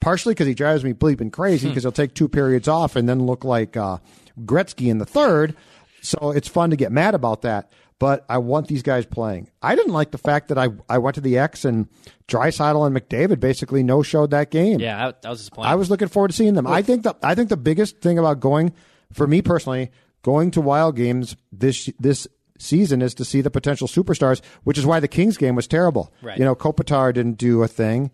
[0.00, 3.26] Partially because he drives me bleeping crazy because he'll take two periods off and then
[3.26, 3.98] look like uh,
[4.40, 5.56] Gretzky in the third.
[6.00, 7.72] So it's fun to get mad about that.
[7.98, 9.50] But I want these guys playing.
[9.60, 11.88] I didn't like the fact that I I went to the X and
[12.28, 14.78] Draisaitl and McDavid basically no showed that game.
[14.78, 15.72] Yeah, that was disappointing.
[15.72, 16.66] I was looking forward to seeing them.
[16.68, 18.72] I think the I think the biggest thing about going
[19.12, 19.90] for me personally,
[20.22, 22.28] going to Wild games this this
[22.58, 26.12] season is to see the potential superstars, which is why the Kings game was terrible.
[26.22, 26.38] Right.
[26.38, 28.10] You know, Kopitar didn't do a thing.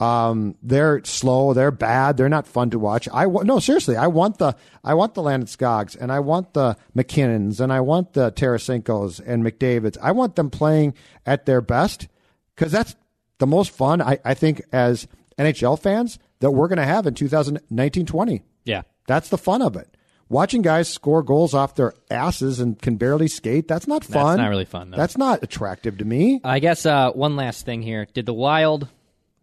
[0.00, 1.54] Um, they're slow.
[1.54, 2.16] They're bad.
[2.16, 3.08] They're not fun to watch.
[3.12, 3.96] I wa- no seriously.
[3.96, 8.12] I want the I want the Landeskogs and I want the MacKinnons and I want
[8.12, 9.96] the Tarasenkos and McDavids.
[10.00, 10.94] I want them playing
[11.26, 12.06] at their best
[12.54, 12.94] because that's
[13.38, 17.14] the most fun I, I think as NHL fans that we're going to have in
[17.14, 18.42] 2019-20.
[18.64, 18.82] yeah.
[19.06, 19.88] That's the fun of it.
[20.28, 24.26] Watching guys score goals off their asses and can barely skate, that's not fun.
[24.26, 24.96] That's not really fun, no.
[24.98, 26.42] That's not attractive to me.
[26.44, 28.06] I guess uh, one last thing here.
[28.12, 28.86] Did the Wild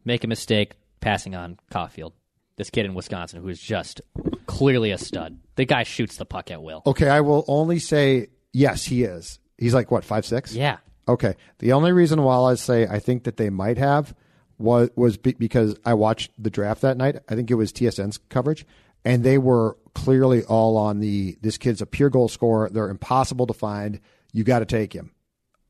[0.06, 2.14] make a mistake passing on Caufield?
[2.58, 4.02] This kid in Wisconsin who is just
[4.46, 5.40] clearly a stud.
[5.56, 6.84] The guy shoots the puck at will.
[6.86, 9.40] Okay, I will only say yes, he is.
[9.58, 10.54] He's like what, five six?
[10.54, 10.78] Yeah.
[11.08, 11.36] Okay.
[11.60, 14.16] The only reason why I say I think that they might have
[14.58, 17.18] was was be- because I watched the draft that night.
[17.30, 18.66] I think it was TSN's coverage,
[19.04, 22.70] and they were clearly all on the this kid's a pure goal scorer.
[22.70, 24.00] They're impossible to find.
[24.34, 25.12] You got to take him.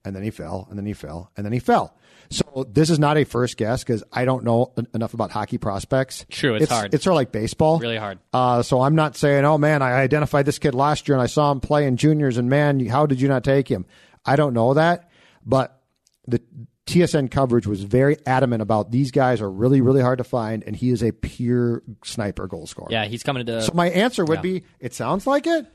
[0.06, 1.98] And then he fell, and then he fell, and then he fell.
[2.30, 5.58] So this is not a first guess because I don't know en- enough about hockey
[5.58, 6.26] prospects.
[6.30, 6.94] True, it's hard.
[6.94, 8.20] It's sort of like baseball, Really hard.
[8.34, 11.28] uh, so I'm not saying, oh man, I identified this kid last year and I
[11.28, 13.86] saw him play in juniors, and man, how did you not take him?
[14.26, 15.10] I don't know that,
[15.46, 15.80] but
[16.28, 16.42] the
[16.88, 20.76] TSN coverage was very adamant about these guys are really, really hard to find, and
[20.76, 22.90] he is a pure sniper goal scorer.
[22.92, 24.42] Yeah, he's coming to So my answer would Yeah.
[24.42, 25.66] be, it sounds like it.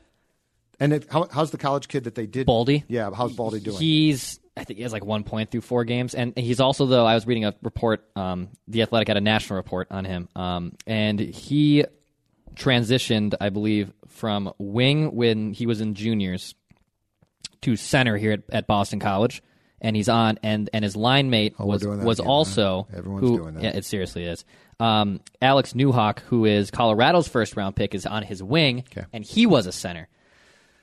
[0.81, 2.45] And it, how, how's the college kid that they did?
[2.47, 2.83] Boldy.
[2.89, 3.77] Yeah, how's Boldy doing?
[3.77, 7.05] He's I think he has like one point through four games, and he's also though
[7.05, 10.73] I was reading a report, um, the Athletic had a national report on him, um,
[10.85, 11.85] and he
[12.55, 16.53] transitioned, I believe, from wing when he was in juniors
[17.61, 19.41] to center here at, at Boston College,
[19.79, 22.87] and he's on, and and his line mate Oh, was doing that was again, also
[22.91, 22.97] huh?
[22.97, 23.63] Everyone's who, doing that.
[23.63, 24.43] Yeah, it seriously is.
[24.79, 29.05] Um, Alex Newhook, who is Colorado's first round pick, is on his wing, Okay.
[29.13, 30.07] and he was a center.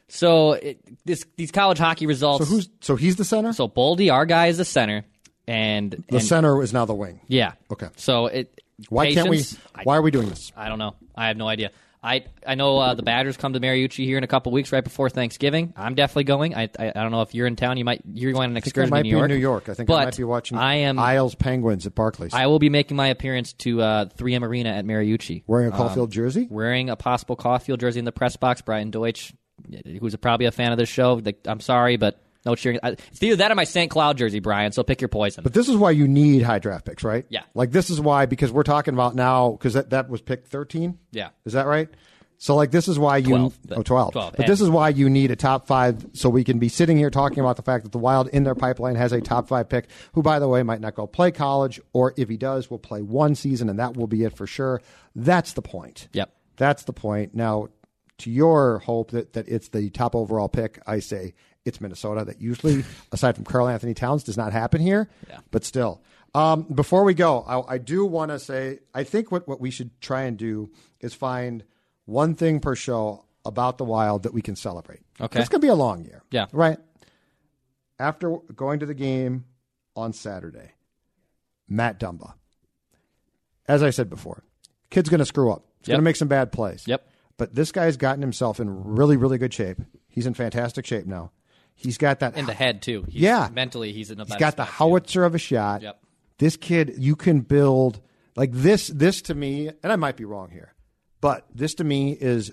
[0.08, 2.44] So it, this these college hockey results.
[2.46, 3.52] so who's so he's the center?
[3.52, 5.04] So Boldy, our guy, is the center,
[5.46, 7.20] and the and- center is now the wing.
[7.28, 7.52] Yeah.
[7.70, 7.88] Okay.
[7.96, 8.60] So it.
[8.88, 9.38] Why can't we?
[9.38, 10.52] patience, Why are we doing this?
[10.56, 10.94] I don't know.
[11.16, 11.72] I have no idea.
[12.00, 14.84] I I know uh, the Badgers come to Mariucci here in a couple weeks, right
[14.84, 15.74] before Thanksgiving.
[15.76, 16.54] I'm definitely going.
[16.54, 17.76] I, I I don't know if you're in town.
[17.76, 19.24] You might you're going on an think I might to New be York.
[19.30, 19.68] in New York.
[19.68, 20.58] I think but I might be watching.
[20.58, 20.96] I am.
[21.00, 22.32] Isles Penguins at Barclays.
[22.32, 25.42] I will be making my appearance to uh, 3M Arena at Mariucci.
[25.48, 26.46] wearing a Caufield jersey.
[26.48, 28.62] wearing a possible Caufield jersey in the press box.
[28.62, 29.32] Brian Deutsch,
[30.00, 31.20] who's probably a fan of this show.
[31.24, 32.78] Like, I'm sorry, but no cheering.
[32.82, 33.90] I- It's either that or my St.
[33.90, 34.72] Cloud jersey, Brian.
[34.72, 35.42] So pick your poison.
[35.44, 37.26] But this is why you need high draft picks, right?
[37.28, 37.42] Yeah.
[37.54, 40.98] Like this is why because we're talking about now because that, that was pick thirteen.
[41.12, 41.30] Yeah.
[41.44, 41.88] Is that right?
[42.40, 44.12] So like this is why you 12, oh 12.
[44.12, 46.96] 12, But this is why you need a top 5 so we can be sitting
[46.96, 49.68] here talking about the fact that the Wild in their pipeline has a top 5
[49.68, 52.78] pick who by the way might not go play college or if he does will
[52.78, 54.80] play one season and that will be it for sure.
[55.16, 56.06] That's the point.
[56.12, 56.32] Yep.
[56.56, 57.34] That's the point.
[57.34, 57.70] Now
[58.18, 62.24] to your hope that, that it's the top overall pick, I say it's Minnesota.
[62.24, 65.08] That usually, aside from Karl-Anthony Towns, does not happen here.
[65.28, 65.38] Yeah.
[65.50, 66.02] But still,
[66.34, 69.70] um, before we go, I, I do want to say I think what, what we
[69.70, 71.64] should try and do is find
[72.04, 75.00] one thing per show about the Wild that we can celebrate.
[75.20, 75.40] Okay.
[75.40, 76.22] It's going to be a long year.
[76.30, 76.46] Yeah.
[76.52, 76.78] Right.
[77.98, 79.44] After going to the game
[79.96, 80.72] on Saturday,
[81.68, 82.34] Matt Dumba.
[83.66, 84.44] As I said before,
[84.90, 85.64] kid's going to screw up.
[85.80, 85.94] He's Yep.
[85.94, 86.84] going to make some bad plays.
[86.86, 87.06] Yep.
[87.38, 89.78] But this guy's gotten himself in really, really good shape.
[90.08, 91.30] He's in fantastic shape now.
[91.74, 93.04] He's got that in the head too.
[93.08, 93.48] He's, Yeah.
[93.52, 94.24] mentally he's in the.
[94.24, 94.72] He's got the spot, too.
[94.72, 95.82] howitzer of a shot.
[95.82, 96.00] Yep.
[96.38, 98.00] This kid, you can build
[98.36, 98.88] like this.
[98.88, 100.74] This to me, and I might be wrong here,
[101.20, 102.52] but this to me is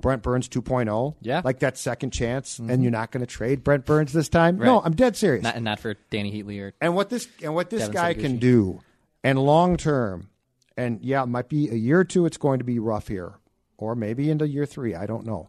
[0.00, 1.14] Brent Burns 2.0.
[1.20, 1.38] Yeah.
[1.38, 1.46] Mm-hmm.
[1.46, 4.58] like that second chance, and you're not going to trade Brent Burns this time.
[4.58, 5.44] No, I'm dead serious.
[5.44, 8.14] Not, and not for Dany Heatley or and what this and what this Devin guy
[8.14, 8.80] can do,
[9.22, 10.28] and long term,
[10.76, 12.26] and yeah, it might be a year or two.
[12.26, 13.34] It's going to be rough here,
[13.80, 14.94] or maybe into year three.
[14.94, 15.48] I don't know.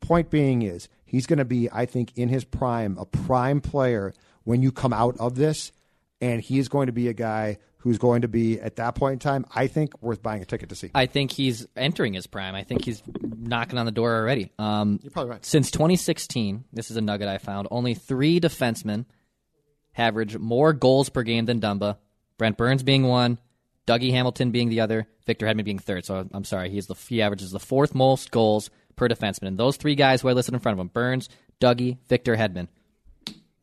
[0.00, 4.12] Point being is he's going to be, I think, in his prime, a prime player
[4.44, 5.72] when you come out of this,
[6.20, 9.14] and he is going to be a guy who's going to be at that point
[9.14, 9.44] in time.
[9.54, 10.90] I think worth buying a ticket to see.
[10.94, 12.54] I think he's entering his prime.
[12.54, 14.52] I think he's knocking on the door already.
[14.58, 15.44] Um, You're probably right.
[15.44, 17.68] Since 2016, this is a nugget I found.
[17.70, 19.04] Only three defensemen
[19.96, 21.98] average more goals per game than Dumba.
[22.38, 23.38] Brent Burns being one,
[23.86, 26.04] Dougie Hamilton being the other, Victor Hedman being third.
[26.04, 29.48] So I'm sorry, he's the he averages the fourth most goals per defenseman.
[29.48, 31.28] And those three guys who I listed in front of him Burns,
[31.60, 32.68] Dougie, Victor Hedman.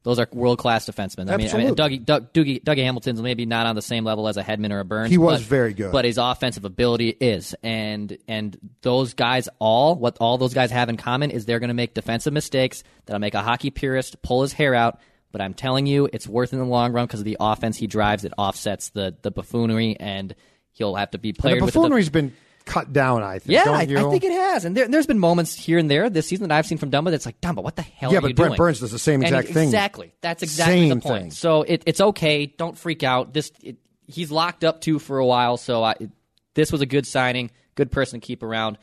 [0.03, 1.29] Those are world class defensemen.
[1.29, 1.75] I mean, I mean.
[1.75, 4.79] Dougie, Doug, Dougie, Dougie Hamilton's maybe not on the same level as a Hedman or
[4.79, 5.11] a Burns.
[5.11, 5.91] He was but- very good.
[5.91, 10.89] but his offensive ability is, and and those guys all what all those guys have
[10.89, 14.41] in common is they're going to make defensive mistakes that'll make a hockey purist pull
[14.41, 14.99] his hair out.
[15.31, 17.87] But I'm telling you, it's worth in the long run because of the offense he
[17.87, 18.25] drives.
[18.25, 20.35] It offsets the the buffoonery, and
[20.71, 22.33] he'll have to be And played the with the buffoonery's been
[22.65, 23.23] cut down.
[23.23, 23.51] I think.
[23.53, 23.81] yeah, don't I?
[23.81, 26.55] I think it has, and there, there's been moments here and there this season that
[26.55, 28.51] I've seen from Dumba that's like, Dumba, what the hell Yeah, are but you Brent
[28.51, 28.57] doing?
[28.57, 29.67] Burns does the same exact thing.
[29.69, 31.21] Exactly, that's exactly Same the point.
[31.23, 31.31] thing.
[31.31, 32.45] So it, it's okay.
[32.45, 33.33] Don't freak out.
[33.33, 33.77] This it,
[34.07, 35.57] he's locked up too for a while.
[35.57, 36.11] So I, it,
[36.53, 38.77] this was a good signing, good person to keep around.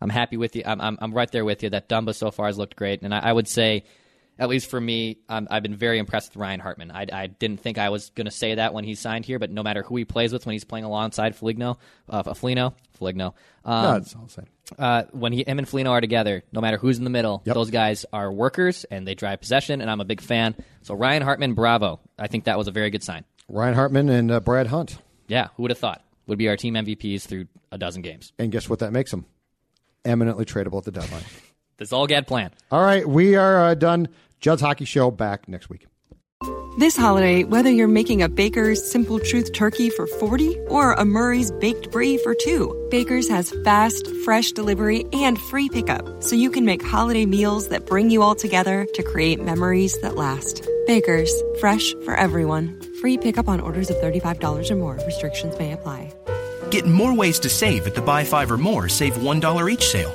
[0.00, 0.62] I'm happy with you.
[0.66, 1.70] I'm, I'm, I'm right there with you.
[1.70, 3.84] That Dumba so far has looked great, and I, I would say.
[4.38, 6.90] At least for me, um, I've been very impressed with Ryan Hartman.
[6.90, 9.50] I, I didn't think I was going to say that when he signed here, but
[9.50, 11.78] no matter who he plays with when he's playing alongside Foligno,
[12.08, 14.46] uh, Foligno, Foligno, um, No, it's all the same.
[14.78, 17.54] uh, when he, him and Foligno are together, no matter who's in the middle, Yep.
[17.54, 20.56] those guys are workers and they drive possession, and I'm a big fan.
[20.80, 22.00] So Ryan Hartman, bravo!
[22.18, 23.24] I think that was a very good sign.
[23.48, 24.96] Ryan Hartman and uh, Brad Hunt.
[25.28, 28.32] Yeah, who would have thought would be our team MVPs through a dozen games?
[28.38, 29.26] And guess what that makes them?
[30.04, 31.22] Eminently tradable at the deadline.
[31.82, 32.52] This all Gad plan.
[32.70, 34.06] All right, we are uh, done.
[34.38, 35.88] Judd's Hockey Show back next week.
[36.78, 41.50] This holiday, whether you're making a Baker's Simple Truth turkey for 40 or a Murray's
[41.50, 46.64] Baked Brie for 2, Baker's has fast, fresh delivery and free pickup, so you can
[46.64, 50.64] make holiday meals that bring you all together to create memories that last.
[50.86, 52.80] Baker's, fresh for everyone.
[53.00, 55.00] Free pickup on orders of $35 or more.
[55.04, 56.14] Restrictions may apply.
[56.70, 60.14] Get more ways to save at the Buy Five or More Save $1 each sale.